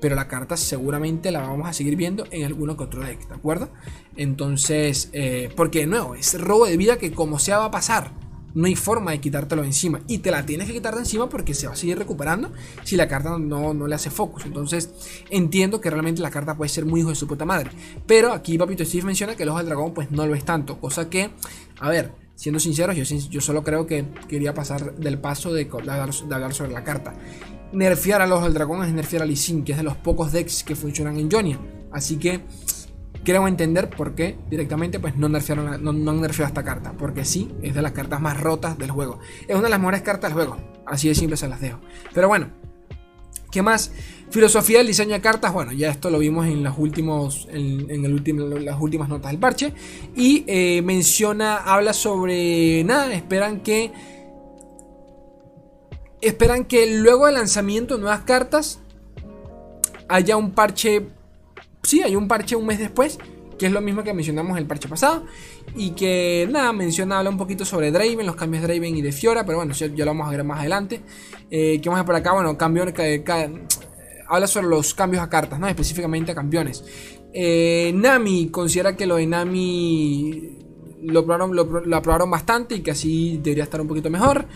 Pero 0.00 0.14
la 0.14 0.28
carta 0.28 0.56
seguramente 0.56 1.30
la 1.30 1.40
vamos 1.40 1.68
a 1.68 1.72
seguir 1.72 1.96
viendo 1.96 2.24
en 2.30 2.44
alguno 2.44 2.76
que 2.76 2.84
otro 2.84 3.02
deck, 3.02 3.28
¿de 3.28 3.34
acuerdo? 3.34 3.70
Entonces, 4.16 5.10
eh, 5.12 5.50
porque 5.56 5.80
de 5.80 5.86
nuevo, 5.86 6.14
es 6.14 6.40
robo 6.40 6.66
de 6.66 6.76
vida 6.76 6.98
que 6.98 7.12
como 7.12 7.38
sea 7.38 7.58
va 7.58 7.66
a 7.66 7.70
pasar. 7.70 8.12
No 8.54 8.66
hay 8.66 8.76
forma 8.76 9.10
de 9.12 9.20
quitártelo 9.20 9.62
encima. 9.62 10.00
Y 10.08 10.18
te 10.18 10.30
la 10.30 10.46
tienes 10.46 10.66
que 10.66 10.72
quitar 10.72 10.94
de 10.94 11.00
encima 11.00 11.28
porque 11.28 11.54
se 11.54 11.66
va 11.66 11.74
a 11.74 11.76
seguir 11.76 11.98
recuperando 11.98 12.50
si 12.82 12.96
la 12.96 13.06
carta 13.06 13.38
no, 13.38 13.74
no 13.74 13.86
le 13.86 13.94
hace 13.94 14.10
focus. 14.10 14.46
Entonces, 14.46 14.90
entiendo 15.30 15.80
que 15.80 15.90
realmente 15.90 16.22
la 16.22 16.30
carta 16.30 16.56
puede 16.56 16.68
ser 16.68 16.84
muy 16.84 17.00
hijo 17.00 17.10
de 17.10 17.14
su 17.14 17.26
puta 17.26 17.44
madre. 17.44 17.70
Pero 18.06 18.32
aquí 18.32 18.58
Papito 18.58 18.84
Steve 18.84 19.04
menciona 19.04 19.36
que 19.36 19.42
el 19.42 19.50
ojo 19.50 19.58
del 19.58 19.66
dragón 19.66 19.92
pues 19.92 20.10
no 20.10 20.26
lo 20.26 20.34
es 20.34 20.44
tanto. 20.44 20.80
Cosa 20.80 21.10
que, 21.10 21.30
a 21.78 21.88
ver, 21.90 22.12
siendo 22.38 22.60
sinceros, 22.60 22.94
yo, 22.94 23.02
yo 23.02 23.40
solo 23.40 23.64
creo 23.64 23.86
que 23.88 24.04
quería 24.28 24.54
pasar 24.54 24.94
del 24.94 25.18
paso 25.18 25.52
de, 25.52 25.68
hablar, 25.72 26.54
sobre 26.54 26.70
la 26.70 26.84
carta. 26.84 27.14
Nerfear 27.72 28.22
al 28.22 28.32
ojo 28.32 28.44
del 28.44 28.54
dragón 28.54 28.84
es 28.84 28.92
nerfear 28.92 29.22
a 29.22 29.26
Lee 29.26 29.62
que 29.64 29.72
es 29.72 29.78
de 29.78 29.84
los 29.84 29.96
pocos 29.96 30.32
decks 30.32 30.64
que 30.64 30.74
funcionan 30.74 31.18
en 31.18 31.30
Jonia. 31.30 31.58
Así 31.92 32.16
que 32.16 32.40
creo 33.24 33.46
entender 33.46 33.90
por 33.90 34.14
qué 34.14 34.38
directamente 34.48 34.98
pues 35.00 35.16
no, 35.16 35.28
nerfearon, 35.28 35.82
no, 35.82 35.92
no 35.92 36.10
han 36.10 36.20
nerfeado 36.20 36.48
esta 36.48 36.64
carta. 36.64 36.92
Porque 36.92 37.24
sí, 37.24 37.52
es 37.62 37.74
de 37.74 37.82
las 37.82 37.92
cartas 37.92 38.20
más 38.20 38.40
rotas 38.40 38.78
del 38.78 38.90
juego. 38.90 39.18
Es 39.46 39.54
una 39.54 39.64
de 39.64 39.70
las 39.70 39.78
mejores 39.80 40.02
cartas 40.02 40.30
del 40.30 40.34
juego. 40.34 40.56
Así 40.86 41.08
de 41.08 41.14
simple 41.14 41.36
se 41.36 41.48
las 41.48 41.60
dejo. 41.60 41.78
Pero 42.14 42.28
bueno, 42.28 42.48
¿qué 43.50 43.60
más? 43.60 43.92
Filosofía 44.30 44.78
del 44.78 44.86
diseño 44.86 45.12
de 45.12 45.20
cartas, 45.20 45.52
bueno, 45.52 45.72
ya 45.72 45.90
esto 45.90 46.10
lo 46.10 46.18
vimos 46.18 46.46
en, 46.46 46.62
los 46.62 46.76
últimos, 46.76 47.48
en, 47.50 48.04
el 48.04 48.12
último, 48.12 48.46
las 48.46 48.78
últimas 48.80 49.08
notas 49.08 49.30
del 49.30 49.40
parche. 49.40 49.72
Y 50.16 50.44
eh, 50.46 50.82
menciona, 50.82 51.58
habla 51.58 51.92
sobre 51.92 52.82
nada, 52.84 53.12
esperan 53.14 53.60
que... 53.60 54.17
Esperan 56.20 56.64
que 56.64 56.98
luego 56.98 57.26
del 57.26 57.36
lanzamiento 57.36 57.94
de 57.94 58.00
nuevas 58.00 58.22
cartas 58.22 58.80
haya 60.08 60.36
un 60.36 60.52
parche... 60.52 61.06
Sí, 61.82 62.02
hay 62.02 62.16
un 62.16 62.28
parche 62.28 62.56
un 62.56 62.66
mes 62.66 62.78
después, 62.78 63.18
que 63.58 63.66
es 63.66 63.72
lo 63.72 63.80
mismo 63.80 64.02
que 64.02 64.12
mencionamos 64.12 64.52
en 64.52 64.58
el 64.58 64.66
parche 64.66 64.88
pasado. 64.88 65.24
Y 65.76 65.90
que 65.90 66.48
nada, 66.50 66.72
menciona, 66.72 67.18
habla 67.18 67.30
un 67.30 67.38
poquito 67.38 67.64
sobre 67.64 67.90
Draven, 67.90 68.26
los 68.26 68.36
cambios 68.36 68.62
de 68.62 68.68
Draven 68.68 68.96
y 68.96 69.02
de 69.02 69.12
Fiora, 69.12 69.44
pero 69.44 69.58
bueno, 69.58 69.74
ya, 69.74 69.86
lo 69.88 70.06
vamos 70.06 70.26
a 70.26 70.30
ver 70.30 70.44
más 70.44 70.60
adelante. 70.60 71.02
Eh, 71.50 71.80
¿Qué 71.80 71.88
vamos 71.88 72.02
a 72.02 72.04
por 72.04 72.14
acá? 72.14 72.32
Bueno, 72.32 72.56
cambio, 72.58 72.84
habla 74.28 74.46
sobre 74.46 74.66
los 74.68 74.94
cambios 74.94 75.22
a 75.22 75.28
cartas, 75.28 75.58
¿no? 75.58 75.68
específicamente 75.68 76.32
a 76.32 76.34
campeones. 76.34 76.84
Eh, 77.32 77.92
Nami 77.94 78.48
considera 78.48 78.96
que 78.96 79.06
lo 79.06 79.16
de 79.16 79.26
Nami 79.26 80.58
lo 81.02 81.20
aprobaron, 81.20 81.54
lo, 81.54 81.96
aprobaron 81.96 82.30
bastante 82.30 82.76
y 82.76 82.80
que 82.80 82.90
así 82.90 83.38
debería 83.42 83.64
estar 83.64 83.80
un 83.80 83.88
poquito 83.88 84.10
mejor. 84.10 84.46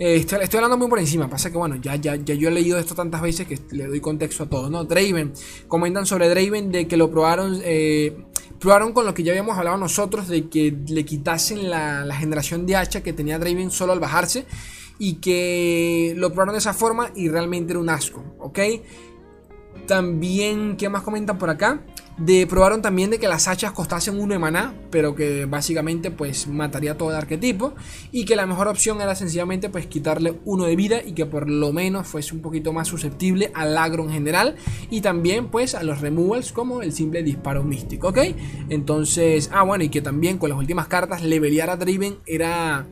Eh, 0.00 0.16
estoy, 0.16 0.38
hablando 0.54 0.76
muy 0.78 0.88
por 0.88 1.00
encima, 1.00 1.28
pasa 1.28 1.50
que 1.50 1.58
bueno, 1.58 1.74
ya, 1.76 1.96
ya, 1.96 2.14
ya 2.14 2.34
yo 2.34 2.48
he 2.48 2.52
leído 2.52 2.78
esto 2.78 2.94
tantas 2.94 3.20
veces 3.20 3.48
que 3.48 3.58
le 3.72 3.86
doy 3.86 4.00
contexto 4.00 4.44
a 4.44 4.48
todo, 4.48 4.70
¿no? 4.70 4.84
Draven, 4.84 5.32
comentan 5.66 6.06
sobre 6.06 6.28
Draven 6.28 6.70
de 6.70 6.86
que 6.86 6.96
lo 6.96 7.10
probaron, 7.10 7.60
eh, 7.64 8.16
probaron 8.60 8.92
con 8.92 9.06
lo 9.06 9.14
que 9.14 9.24
ya 9.24 9.32
habíamos 9.32 9.58
hablado 9.58 9.76
nosotros, 9.76 10.28
de 10.28 10.48
que 10.48 10.76
le 10.86 11.04
quitasen 11.04 11.68
la, 11.68 12.04
la 12.04 12.14
generación 12.14 12.64
de 12.64 12.76
hacha 12.76 13.02
que 13.02 13.12
tenía 13.12 13.40
Draven 13.40 13.72
solo 13.72 13.92
al 13.92 13.98
bajarse 13.98 14.46
y 15.00 15.14
que 15.14 16.14
lo 16.16 16.28
probaron 16.30 16.54
de 16.54 16.58
esa 16.58 16.74
forma 16.74 17.10
y 17.16 17.28
realmente 17.28 17.72
era 17.72 17.80
un 17.80 17.90
asco, 17.90 18.22
¿ok? 18.38 18.58
También, 19.88 20.76
¿qué 20.76 20.88
más 20.88 21.02
comentan 21.02 21.38
por 21.38 21.50
acá? 21.50 21.84
De, 22.18 22.46
probaron 22.46 22.82
también 22.82 23.10
de 23.10 23.18
que 23.18 23.28
las 23.28 23.46
hachas 23.46 23.72
costasen 23.72 24.18
uno 24.18 24.32
de 24.32 24.38
maná, 24.38 24.74
pero 24.90 25.14
que 25.14 25.44
básicamente 25.44 26.10
pues 26.10 26.48
mataría 26.48 26.98
todo 26.98 27.10
el 27.10 27.16
arquetipo. 27.16 27.74
Y 28.12 28.24
que 28.24 28.36
la 28.36 28.46
mejor 28.46 28.68
opción 28.68 29.00
era 29.00 29.14
sencillamente 29.14 29.68
pues 29.68 29.86
quitarle 29.86 30.38
uno 30.44 30.64
de 30.64 30.76
vida 30.76 31.02
y 31.04 31.12
que 31.12 31.26
por 31.26 31.48
lo 31.48 31.72
menos 31.72 32.06
fuese 32.06 32.34
un 32.34 32.42
poquito 32.42 32.72
más 32.72 32.88
susceptible 32.88 33.52
al 33.54 33.78
agro 33.78 34.04
en 34.04 34.10
general. 34.10 34.56
Y 34.90 35.00
también 35.00 35.48
pues 35.48 35.74
a 35.74 35.82
los 35.82 36.00
removals 36.00 36.52
como 36.52 36.82
el 36.82 36.92
simple 36.92 37.22
disparo 37.22 37.62
místico, 37.62 38.08
¿ok? 38.08 38.18
Entonces, 38.68 39.50
ah 39.52 39.62
bueno, 39.62 39.84
y 39.84 39.88
que 39.88 40.02
también 40.02 40.38
con 40.38 40.50
las 40.50 40.58
últimas 40.58 40.88
cartas 40.88 41.22
levelear 41.22 41.70
a 41.70 41.76
Driven 41.76 42.18
era 42.26 42.86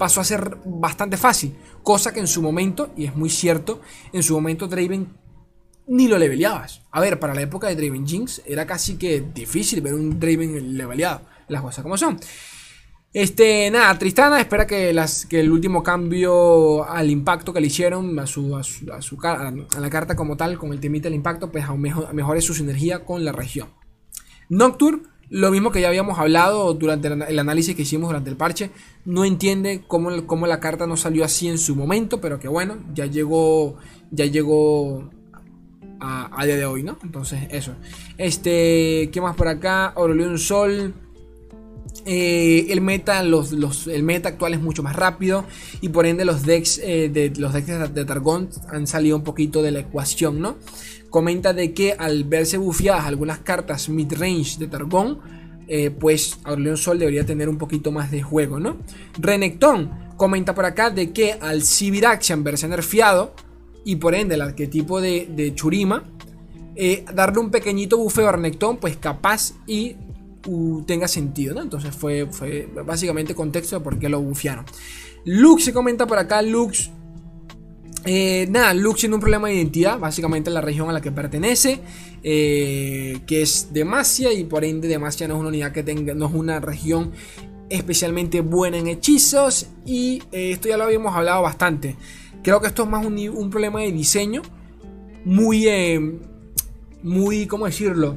pasó 0.00 0.22
a 0.22 0.24
ser 0.24 0.56
bastante 0.64 1.18
fácil. 1.18 1.54
Cosa 1.82 2.12
que 2.12 2.20
en 2.20 2.26
su 2.26 2.40
momento, 2.40 2.90
y 2.96 3.04
es 3.04 3.14
muy 3.14 3.28
cierto, 3.28 3.82
en 4.14 4.22
su 4.22 4.34
momento 4.34 4.66
Draven 4.66 5.08
ni 5.90 6.06
lo 6.06 6.18
leveleabas. 6.18 6.82
A 6.92 7.00
ver, 7.00 7.18
para 7.18 7.34
la 7.34 7.42
época 7.42 7.66
de 7.66 7.74
Draven 7.74 8.06
Jinx 8.06 8.42
era 8.46 8.64
casi 8.64 8.96
que 8.96 9.20
difícil 9.34 9.80
ver 9.80 9.94
un 9.94 10.20
Draven 10.20 10.76
leveleado. 10.76 11.22
Las 11.48 11.62
cosas 11.62 11.82
como 11.82 11.98
son. 11.98 12.18
Este, 13.12 13.68
nada, 13.72 13.98
Tristana 13.98 14.40
espera 14.40 14.68
que, 14.68 14.92
las, 14.92 15.26
que 15.26 15.40
el 15.40 15.50
último 15.50 15.82
cambio 15.82 16.88
al 16.88 17.10
impacto 17.10 17.52
que 17.52 17.60
le 17.60 17.66
hicieron 17.66 18.16
a, 18.20 18.26
su, 18.28 18.56
a, 18.56 18.62
su, 18.62 19.18
a, 19.24 19.80
la 19.80 19.90
carta 19.90 20.14
como 20.14 20.36
tal, 20.36 20.58
con 20.58 20.72
el 20.72 20.78
temita 20.78 21.08
del 21.08 21.16
impacto, 21.16 21.50
pues 21.50 21.64
aún 21.64 21.80
mejor, 21.80 22.14
mejore 22.14 22.40
su 22.40 22.54
sinergia 22.54 23.04
con 23.04 23.24
la 23.24 23.32
región. 23.32 23.70
Nocturne, 24.48 25.02
lo 25.28 25.50
mismo 25.50 25.72
que 25.72 25.80
ya 25.80 25.88
habíamos 25.88 26.20
hablado 26.20 26.72
durante 26.74 27.08
el 27.08 27.38
análisis 27.40 27.74
que 27.74 27.82
hicimos 27.82 28.10
durante 28.10 28.30
el 28.30 28.36
parche, 28.36 28.70
no 29.04 29.24
entiende 29.24 29.82
cómo, 29.88 30.24
cómo 30.28 30.46
la 30.46 30.60
carta 30.60 30.86
no 30.86 30.96
salió 30.96 31.24
así 31.24 31.48
en 31.48 31.58
su 31.58 31.74
momento, 31.74 32.20
pero 32.20 32.38
que 32.38 32.46
bueno, 32.46 32.78
ya 32.94 33.06
llegó, 33.06 33.76
ya 34.12 34.26
llegó 34.26 35.10
a, 36.00 36.44
día 36.44 36.56
de 36.56 36.66
hoy, 36.66 36.82
¿no? 36.82 36.98
Entonces, 37.02 37.40
eso. 37.50 37.74
Este, 38.18 39.10
¿qué 39.12 39.20
más 39.20 39.36
por 39.36 39.48
acá? 39.48 39.86
Aurelion 39.86 40.38
Sol. 40.38 40.94
Eh, 42.06 42.66
el 42.70 42.80
meta, 42.80 43.22
los, 43.22 43.52
los, 43.52 43.86
el 43.86 44.02
meta 44.02 44.30
actual 44.30 44.54
es 44.54 44.60
mucho 44.60 44.82
más 44.82 44.96
rápido 44.96 45.44
y 45.82 45.90
por 45.90 46.06
ende 46.06 46.24
los 46.24 46.46
decks 46.46 46.78
eh, 46.82 47.10
de 47.12 47.30
los 47.36 47.52
decks 47.52 47.92
de 47.92 48.04
Targon 48.06 48.48
han 48.70 48.86
salido 48.86 49.16
un 49.16 49.22
poquito 49.22 49.60
de 49.60 49.70
la 49.70 49.80
ecuación, 49.80 50.40
¿no? 50.40 50.56
Comenta 51.10 51.52
de 51.52 51.74
que 51.74 51.92
al 51.92 52.24
verse 52.24 52.56
bufiadas 52.56 53.04
algunas 53.04 53.40
cartas 53.40 53.90
mid-range 53.90 54.58
de 54.58 54.68
Targon, 54.68 55.18
eh, 55.68 55.90
pues 55.90 56.38
Aurelion 56.44 56.78
Sol 56.78 56.98
debería 56.98 57.26
tener 57.26 57.48
un 57.48 57.58
poquito 57.58 57.92
más 57.92 58.10
de 58.10 58.22
juego, 58.22 58.58
¿no? 58.58 58.78
Renekton 59.18 60.14
comenta 60.16 60.54
por 60.54 60.64
acá 60.64 60.90
de 60.90 61.12
que 61.12 61.34
al 61.34 61.62
Sibiraxian 61.62 62.42
verse 62.44 62.66
nerfeado 62.66 63.34
y 63.84 63.96
por 63.96 64.14
ende 64.14 64.34
el 64.34 64.42
arquetipo 64.42 65.00
de, 65.00 65.52
Churima, 65.54 66.04
eh, 66.76 67.04
darle 67.14 67.40
un 67.40 67.50
pequeñito 67.50 67.98
bufeo 67.98 68.28
a 68.28 68.32
Renekton, 68.32 68.78
pues 68.78 68.96
capaz 68.96 69.54
y 69.66 69.96
tenga 70.86 71.08
sentido. 71.08 71.60
Entonces 71.60 71.94
fue, 71.94 72.26
fue 72.30 72.68
básicamente 72.84 73.34
contexto 73.34 73.78
de 73.78 73.84
por 73.84 73.98
qué 73.98 74.08
lo 74.08 74.20
bufiaron. 74.20 74.64
Lux 75.24 75.64
se 75.64 75.72
comenta 75.72 76.06
por 76.06 76.18
acá, 76.18 76.42
Lux. 76.42 76.90
Eh, 78.06 78.46
nada, 78.50 78.72
Lux 78.72 79.00
tiene 79.00 79.14
un 79.14 79.20
problema 79.20 79.48
de 79.48 79.56
identidad, 79.56 79.98
básicamente 79.98 80.48
en 80.48 80.54
la 80.54 80.62
región 80.62 80.88
a 80.88 80.92
la 80.92 81.02
que 81.02 81.12
pertenece, 81.12 81.80
eh, 82.22 83.20
que 83.26 83.42
es 83.42 83.68
Demacia, 83.72 84.32
y 84.32 84.44
por 84.44 84.64
ende 84.64 84.88
Demacia 84.88 85.28
no 85.28 85.34
es 85.34 85.40
una 85.40 85.50
unidad 85.50 85.72
que 85.72 85.82
tenga, 85.82 86.14
no 86.14 86.26
es 86.26 86.32
una 86.32 86.60
región 86.60 87.12
especialmente 87.68 88.40
buena 88.40 88.78
en 88.78 88.86
hechizos, 88.86 89.66
y 89.84 90.22
esto 90.32 90.68
ya 90.68 90.78
lo 90.78 90.84
habíamos 90.84 91.14
hablado 91.14 91.42
bastante. 91.42 91.96
Creo 92.42 92.60
que 92.60 92.68
esto 92.68 92.84
es 92.84 92.88
más 92.88 93.04
un, 93.04 93.50
problema 93.50 93.80
de 93.80 93.92
diseño, 93.92 94.42
muy, 95.24 95.68
eh, 95.68 96.18
muy, 97.02 97.46
¿cómo 97.46 97.66
decirlo? 97.66 98.16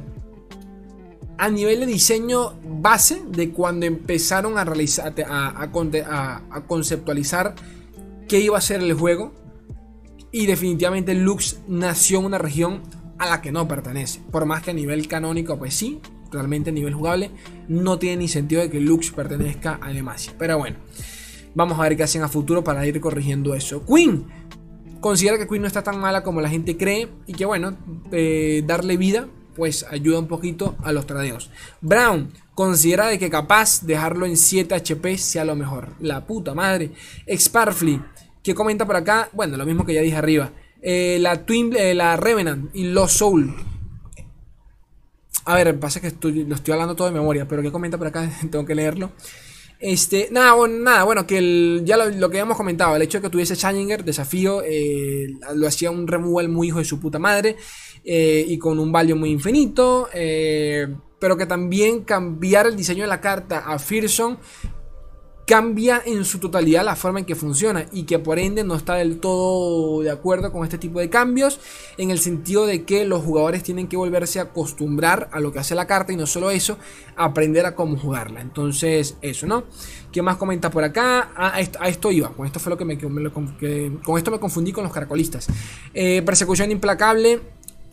a 1.38 1.48
nivel 1.48 1.80
de 1.80 1.86
diseño 1.86 2.54
base 2.64 3.22
de 3.28 3.50
cuando 3.50 3.86
empezaron 3.86 4.58
a 4.58 4.64
realizar 4.64 5.14
a, 5.26 5.62
a, 5.62 6.66
conceptualizar 6.66 7.54
qué 8.28 8.40
iba 8.40 8.56
a 8.56 8.60
ser 8.60 8.80
el 8.80 8.94
juego 8.94 9.32
y 10.30 10.46
definitivamente 10.46 11.14
Lux 11.14 11.58
nació 11.68 12.20
en 12.20 12.26
una 12.26 12.38
región 12.38 12.82
a 13.18 13.28
la 13.28 13.42
que 13.42 13.52
no 13.52 13.66
pertenece 13.66 14.20
por 14.30 14.46
más 14.46 14.62
que 14.62 14.70
a 14.70 14.74
nivel 14.74 15.08
canónico 15.08 15.58
pues 15.58 15.74
sí 15.74 16.00
realmente 16.30 16.70
a 16.70 16.72
nivel 16.72 16.94
jugable 16.94 17.30
no 17.68 17.98
tiene 17.98 18.18
ni 18.18 18.28
sentido 18.28 18.62
de 18.62 18.70
que 18.70 18.80
Lux 18.80 19.10
pertenezca 19.10 19.78
a 19.82 19.92
Demacia 19.92 20.34
pero 20.38 20.58
bueno 20.58 20.76
vamos 21.54 21.78
a 21.78 21.82
ver 21.82 21.96
qué 21.96 22.02
hacen 22.02 22.22
a 22.22 22.28
futuro 22.28 22.62
para 22.64 22.86
ir 22.86 23.00
corrigiendo 23.00 23.54
eso 23.54 23.84
Queen 23.86 24.26
considera 25.00 25.38
que 25.38 25.46
Queen 25.46 25.62
no 25.62 25.68
está 25.68 25.82
tan 25.82 25.98
mala 25.98 26.22
como 26.22 26.40
la 26.40 26.48
gente 26.48 26.76
cree 26.76 27.08
y 27.26 27.32
que 27.32 27.44
bueno 27.44 27.76
eh, 28.12 28.62
darle 28.66 28.96
vida 28.96 29.28
pues 29.54 29.86
ayuda 29.88 30.18
un 30.18 30.26
poquito 30.26 30.76
a 30.82 30.92
los 30.92 31.06
tradeos. 31.06 31.50
Brown 31.80 32.32
considera 32.54 33.06
de 33.06 33.18
que 33.18 33.30
capaz 33.30 33.82
dejarlo 33.82 34.26
en 34.26 34.36
7 34.36 34.74
HP 34.74 35.18
sea 35.18 35.44
lo 35.44 35.54
mejor. 35.56 35.94
La 36.00 36.26
puta 36.26 36.54
madre. 36.54 36.90
Exparfly, 37.26 38.02
que 38.42 38.54
comenta 38.54 38.86
por 38.86 38.96
acá, 38.96 39.30
bueno, 39.32 39.56
lo 39.56 39.64
mismo 39.64 39.86
que 39.86 39.94
ya 39.94 40.02
dije 40.02 40.16
arriba. 40.16 40.50
Eh, 40.82 41.18
la 41.20 41.46
Twin, 41.46 41.74
eh, 41.76 41.94
la 41.94 42.16
Revenant 42.16 42.74
y 42.74 42.84
Lost 42.84 43.18
Soul. 43.18 43.54
A 45.46 45.54
ver, 45.56 45.78
pasa 45.78 46.00
que 46.00 46.08
estoy, 46.08 46.44
lo 46.44 46.54
estoy 46.54 46.72
hablando 46.72 46.94
todo 46.94 47.08
de 47.08 47.14
memoria, 47.14 47.46
pero 47.46 47.62
que 47.62 47.72
comenta 47.72 47.98
por 47.98 48.06
acá, 48.06 48.30
tengo 48.50 48.64
que 48.64 48.74
leerlo. 48.74 49.12
Este, 49.80 50.28
nada, 50.30 50.54
bueno, 50.54 50.78
nada, 50.78 51.04
bueno, 51.04 51.26
que 51.26 51.82
ya 51.84 51.96
lo, 51.96 52.30
que 52.30 52.38
habíamos 52.38 52.56
comentado, 52.56 52.96
el 52.96 53.02
hecho 53.02 53.18
de 53.18 53.22
que 53.22 53.30
tuviese 53.30 53.56
Challenger, 53.56 54.04
desafío, 54.04 54.62
eh, 54.64 55.26
lo 55.54 55.66
hacía 55.66 55.90
un 55.90 56.06
removal 56.06 56.48
muy 56.48 56.68
hijo 56.68 56.78
de 56.78 56.84
su 56.84 57.00
puta 57.00 57.18
madre. 57.18 57.56
Eh, 58.06 58.44
y 58.46 58.58
con 58.58 58.78
un 58.78 58.92
value 58.92 59.16
muy 59.16 59.30
infinito. 59.30 60.08
Eh, 60.12 60.86
pero 61.18 61.38
que 61.38 61.46
también 61.46 62.04
cambiar 62.04 62.66
el 62.66 62.76
diseño 62.76 63.04
de 63.04 63.08
la 63.08 63.22
carta 63.22 63.60
a 63.60 63.78
Fearson 63.78 64.38
cambia 65.46 66.02
en 66.04 66.24
su 66.24 66.38
totalidad 66.38 66.84
la 66.84 66.96
forma 66.96 67.18
en 67.18 67.24
que 67.24 67.34
funciona 67.34 67.86
y 67.92 68.04
que 68.04 68.18
por 68.18 68.38
ende 68.38 68.64
no 68.64 68.74
está 68.74 68.94
del 68.94 69.18
todo 69.18 70.02
de 70.02 70.10
acuerdo 70.10 70.52
con 70.52 70.64
este 70.64 70.78
tipo 70.78 71.00
de 71.00 71.10
cambios 71.10 71.60
en 71.98 72.10
el 72.10 72.18
sentido 72.18 72.66
de 72.66 72.84
que 72.84 73.04
los 73.04 73.22
jugadores 73.22 73.62
tienen 73.62 73.86
que 73.86 73.96
volverse 73.96 74.38
a 74.38 74.44
acostumbrar 74.44 75.28
a 75.32 75.40
lo 75.40 75.52
que 75.52 75.58
hace 75.58 75.74
la 75.74 75.86
carta 75.86 76.12
y 76.12 76.16
no 76.16 76.26
solo 76.26 76.50
eso, 76.50 76.78
aprender 77.16 77.66
a 77.66 77.74
cómo 77.74 77.98
jugarla. 77.98 78.40
Entonces, 78.40 79.16
eso, 79.20 79.46
¿no? 79.46 79.64
¿Qué 80.12 80.22
más 80.22 80.36
comenta 80.36 80.70
por 80.70 80.84
acá? 80.84 81.30
Ah, 81.36 81.54
a, 81.54 81.88
esto, 81.88 82.10
iba, 82.10 82.30
con 82.30 82.46
esto 82.46 82.60
fue 82.60 82.70
lo 82.70 82.78
que 82.78 82.84
me, 82.84 82.98
con 82.98 84.18
esto 84.18 84.30
me 84.30 84.38
confundí 84.38 84.72
con 84.72 84.84
los 84.84 84.92
caracolistas. 84.92 85.48
Eh, 85.92 86.22
persecución 86.22 86.70
implacable 86.70 87.40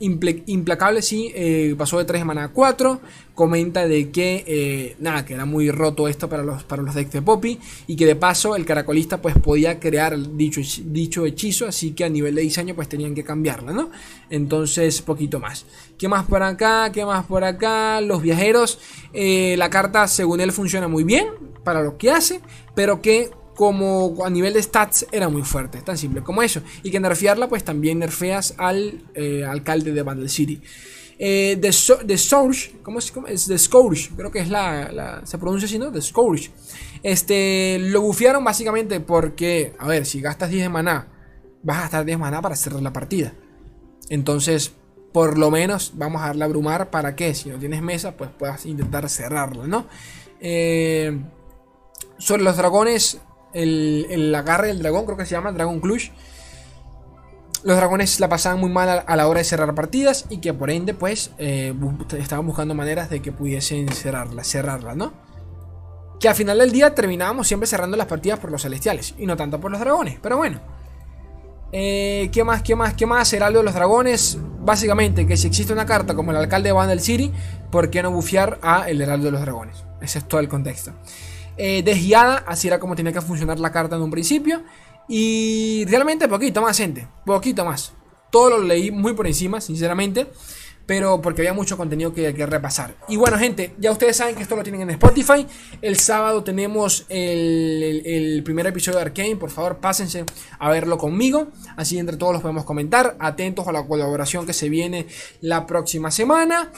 implacable, 0.01 1.01
sí, 1.01 1.31
eh, 1.35 1.75
pasó 1.77 1.97
de 1.97 2.05
3 2.05 2.21
de 2.21 2.25
mana 2.25 2.45
a 2.45 2.47
4. 2.49 2.99
Comenta 3.35 3.87
de 3.87 4.11
que, 4.11 4.43
eh, 4.45 4.95
nada, 4.99 5.25
que 5.25 5.33
era 5.33 5.45
muy 5.45 5.71
roto 5.71 6.07
esto 6.07 6.27
para 6.27 6.43
los, 6.43 6.63
para 6.63 6.81
los 6.81 6.93
decks 6.93 7.13
de 7.13 7.21
Poppy. 7.21 7.59
Y 7.87 7.95
que 7.95 8.05
de 8.05 8.15
paso 8.15 8.55
el 8.55 8.65
caracolista 8.65 9.21
pues 9.21 9.35
podía 9.37 9.79
crear 9.79 10.17
dicho, 10.35 10.61
dicho 10.85 11.25
hechizo. 11.25 11.67
Así 11.67 11.91
que 11.91 12.03
a 12.03 12.09
nivel 12.09 12.35
de 12.35 12.41
diseño 12.41 12.75
pues 12.75 12.89
tenían 12.89 13.15
que 13.15 13.23
cambiarla, 13.23 13.71
¿no? 13.71 13.91
Entonces, 14.29 15.01
poquito 15.01 15.39
más. 15.39 15.65
¿Qué 15.97 16.07
más 16.07 16.25
por 16.25 16.43
acá? 16.43 16.91
¿Qué 16.91 17.05
más 17.05 17.25
por 17.25 17.43
acá? 17.43 18.01
Los 18.01 18.21
viajeros. 18.21 18.79
Eh, 19.13 19.55
la 19.57 19.69
carta, 19.69 20.07
según 20.07 20.41
él, 20.41 20.51
funciona 20.51 20.87
muy 20.87 21.03
bien 21.03 21.27
para 21.63 21.81
lo 21.81 21.97
que 21.97 22.11
hace. 22.11 22.41
Pero 22.75 23.01
que 23.01 23.31
como 23.55 24.25
a 24.25 24.29
nivel 24.29 24.53
de 24.53 24.63
stats 24.63 25.05
era 25.11 25.29
muy 25.29 25.43
fuerte, 25.43 25.81
tan 25.81 25.97
simple 25.97 26.21
como 26.21 26.41
eso. 26.41 26.61
Y 26.83 26.91
que 26.91 26.99
nerfearla, 26.99 27.47
pues 27.49 27.63
también 27.63 27.99
nerfeas 27.99 28.53
al 28.57 29.03
eh, 29.13 29.45
alcalde 29.45 29.91
de 29.91 30.01
Battle 30.01 30.29
City. 30.29 30.61
Eh, 31.23 31.57
The, 31.61 32.17
Scourge, 32.17 32.79
¿cómo 32.81 32.97
es? 32.97 33.13
es? 33.27 33.45
The 33.45 33.57
Scourge, 33.59 34.09
creo 34.15 34.31
que 34.31 34.39
es 34.39 34.49
la, 34.49 35.21
Se 35.23 35.37
pronuncia 35.37 35.67
así, 35.67 35.77
¿no? 35.77 35.91
The 35.91 36.01
Scourge. 36.01 36.49
Este, 37.03 37.77
lo 37.79 38.01
bufiaron 38.01 38.43
básicamente 38.43 38.99
porque, 38.99 39.73
a 39.77 39.87
ver, 39.87 40.07
si 40.07 40.19
gastas 40.19 40.49
10 40.49 40.63
de 40.63 40.69
maná, 40.69 41.07
vas 41.61 41.77
a 41.77 41.81
gastar 41.81 42.05
10 42.05 42.17
maná 42.17 42.41
para 42.41 42.55
cerrar 42.55 42.81
la 42.81 42.91
partida. 42.91 43.33
Entonces, 44.09 44.73
por 45.13 45.37
lo 45.37 45.51
menos 45.51 45.93
vamos 45.95 46.23
a 46.23 46.27
darle 46.27 46.43
a 46.43 46.45
abrumar 46.45 46.89
para 46.89 47.15
que, 47.15 47.35
si 47.35 47.49
no 47.49 47.59
tienes 47.59 47.83
mesa, 47.83 48.17
pues 48.17 48.31
puedas 48.31 48.65
intentar 48.65 49.07
cerrarlo, 49.07 49.67
¿no? 49.67 49.85
Eh, 50.39 51.21
sobre 52.17 52.43
los 52.43 52.57
dragones, 52.57 53.19
el, 53.53 54.33
agarre 54.35 54.67
del 54.67 54.79
dragón, 54.79 55.05
creo 55.05 55.17
que 55.17 55.25
se 55.25 55.31
llama 55.31 55.51
Dragon 55.51 55.79
Clutch. 55.79 56.11
Los 57.63 57.77
dragones 57.77 58.19
la 58.19 58.27
pasaban 58.27 58.59
muy 58.59 58.71
mal 58.71 59.03
a, 59.05 59.15
la 59.15 59.27
hora 59.27 59.39
de 59.39 59.43
cerrar 59.43 59.75
partidas 59.75 60.25
y 60.29 60.37
que 60.37 60.53
por 60.53 60.71
ende, 60.71 60.93
pues, 60.93 61.31
eh, 61.37 61.73
estaban 62.17 62.45
buscando 62.45 62.73
maneras 62.73 63.09
de 63.09 63.21
que 63.21 63.31
pudiesen 63.31 63.87
cerrarla, 63.89 64.43
cerrarla, 64.43 64.95
¿no? 64.95 65.13
Que 66.19 66.27
al 66.27 66.35
final 66.35 66.57
del 66.57 66.71
día 66.71 66.95
terminábamos 66.95 67.47
siempre 67.47 67.67
cerrando 67.67 67.97
las 67.97 68.07
partidas 68.07 68.39
por 68.39 68.51
los 68.51 68.63
celestiales 68.63 69.13
y 69.17 69.25
no 69.25 69.37
tanto 69.37 69.59
por 69.59 69.71
los 69.71 69.79
dragones, 69.79 70.17
pero 70.21 70.37
bueno. 70.37 70.59
Eh, 71.71 72.29
¿Qué 72.33 72.43
más? 72.43 72.63
¿Qué 72.63 72.75
más? 72.75 72.95
¿Qué 72.95 73.05
más? 73.05 73.31
Heraldo 73.31 73.59
de 73.59 73.65
los 73.65 73.73
dragones. 73.73 74.37
Básicamente, 74.59 75.25
que 75.25 75.37
si 75.37 75.47
existe 75.47 75.71
una 75.71 75.85
carta 75.85 76.15
como 76.15 76.31
el 76.31 76.37
alcalde 76.37 76.69
de 76.69 76.73
Vandal 76.73 76.99
City, 76.99 77.31
¿por 77.71 77.89
qué 77.89 78.03
no 78.03 78.11
bufear 78.11 78.59
a 78.61 78.89
el 78.89 79.01
Heraldo 79.01 79.25
de 79.25 79.31
los 79.31 79.41
dragones? 79.41 79.83
Ese 80.01 80.19
es 80.19 80.27
todo 80.27 80.41
el 80.41 80.49
contexto 80.49 80.93
eh, 81.57 81.83
así 82.45 82.67
era 82.67 82.79
como 82.79 82.95
tenía 82.95 83.13
que 83.13 83.21
funcionar 83.21 83.59
la 83.59 83.71
carta 83.71 83.95
en 83.95 84.01
un 84.01 84.11
principio. 84.11 84.63
Y 85.07 85.85
realmente 85.85 86.27
poquito 86.27 86.61
más, 86.61 86.77
gente, 86.77 87.07
poquito 87.25 87.65
más. 87.65 87.93
Todo 88.31 88.51
lo 88.51 88.63
leí 88.63 88.91
muy 88.91 89.13
por 89.13 89.27
encima, 89.27 89.59
sinceramente. 89.59 90.27
Pero 90.85 91.21
porque 91.21 91.41
había 91.41 91.53
mucho 91.53 91.77
contenido 91.77 92.13
que, 92.13 92.33
que, 92.33 92.45
repasar. 92.45 92.95
Y 93.07 93.15
bueno, 93.15 93.37
gente, 93.37 93.75
ya 93.77 93.91
ustedes 93.91 94.17
saben 94.17 94.35
que 94.35 94.41
esto 94.41 94.55
lo 94.55 94.63
tienen 94.63 94.81
en 94.81 94.89
Spotify. 94.91 95.45
El 95.81 95.97
sábado 95.97 96.43
tenemos 96.43 97.05
el, 97.07 98.01
el, 98.03 98.43
primer 98.43 98.65
episodio 98.67 98.97
de 98.97 99.05
Arkane. 99.05 99.35
Por 99.35 99.51
favor, 99.51 99.77
pásense 99.77 100.25
a 100.59 100.69
verlo 100.69 100.97
conmigo. 100.97 101.47
Así 101.77 101.97
entre 101.97 102.17
todos 102.17 102.33
los 102.33 102.41
podemos 102.41 102.65
comentar. 102.65 103.15
Atentos 103.19 103.67
a 103.67 103.71
la 103.71 103.85
colaboración 103.85 104.45
que 104.45 104.53
se 104.53 104.69
viene 104.69 105.07
la 105.39 105.65
próxima 105.65 106.09
semana. 106.09 106.71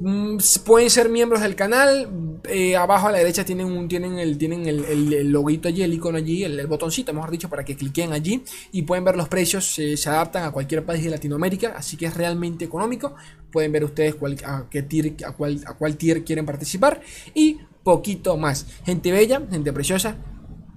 Mm, 0.00 0.38
pueden 0.64 0.90
ser 0.90 1.08
miembros 1.08 1.40
del 1.42 1.54
canal. 1.54 2.40
Eh, 2.48 2.76
abajo 2.76 3.08
a 3.08 3.12
la 3.12 3.18
derecha 3.18 3.44
tienen, 3.44 3.66
un, 3.66 3.88
tienen, 3.88 4.18
el, 4.18 4.36
tienen 4.36 4.66
el, 4.66 5.30
loguito 5.30 5.68
allí, 5.68 5.82
el 5.82 5.94
icono 5.94 6.18
allí, 6.18 6.44
el, 6.44 6.66
botoncito, 6.66 7.12
mejor 7.12 7.30
dicho, 7.30 7.48
para 7.48 7.64
que 7.64 7.76
cliquen 7.76 8.12
allí 8.12 8.42
y 8.72 8.82
pueden 8.82 9.04
ver 9.04 9.16
los 9.16 9.28
precios. 9.28 9.64
se 9.64 10.08
adaptan 10.08 10.44
a 10.44 10.50
cualquier 10.50 10.84
país 10.84 11.02
de 11.04 11.10
Latinoamérica, 11.10 11.74
así 11.76 11.96
que 11.96 12.06
es 12.06 12.14
realmente 12.14 12.64
económico. 12.64 13.14
Pueden 13.50 13.72
ver 13.72 13.84
ustedes 13.84 14.16
a, 14.44 14.66
qué 14.68 14.82
tier, 14.82 15.14
a, 15.24 15.32
cuál, 15.32 15.60
a 15.66 15.74
cuál 15.74 15.96
tier 15.96 16.24
quieren 16.24 16.44
participar 16.44 17.00
y 17.34 17.58
poquito 17.82 18.36
más. 18.36 18.66
Gente 18.84 19.12
bella, 19.12 19.40
gente 19.50 19.72
preciosa. 19.72 20.16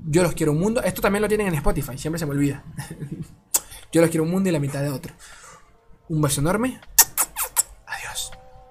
Yo 0.06 0.24
los 0.24 0.34
quiero 0.34 0.52
un 0.52 0.60
mundo. 0.60 0.82
Esto 0.84 1.02
también 1.02 1.22
lo 1.22 1.28
tienen 1.28 1.48
en 1.48 1.56
Spotify, 1.56 1.98
siempre 1.98 2.20
se 2.20 2.26
me 2.26 2.32
olvida. 2.32 2.64
Yo 3.92 4.02
los 4.02 4.10
quiero 4.10 4.24
un 4.24 4.32
mundo 4.32 4.50
y 4.50 4.52
la 4.52 4.60
mitad 4.60 4.82
de 4.82 4.90
otro. 4.90 5.14
Un 6.10 6.22
beso 6.22 6.42
enorme. 6.42 6.80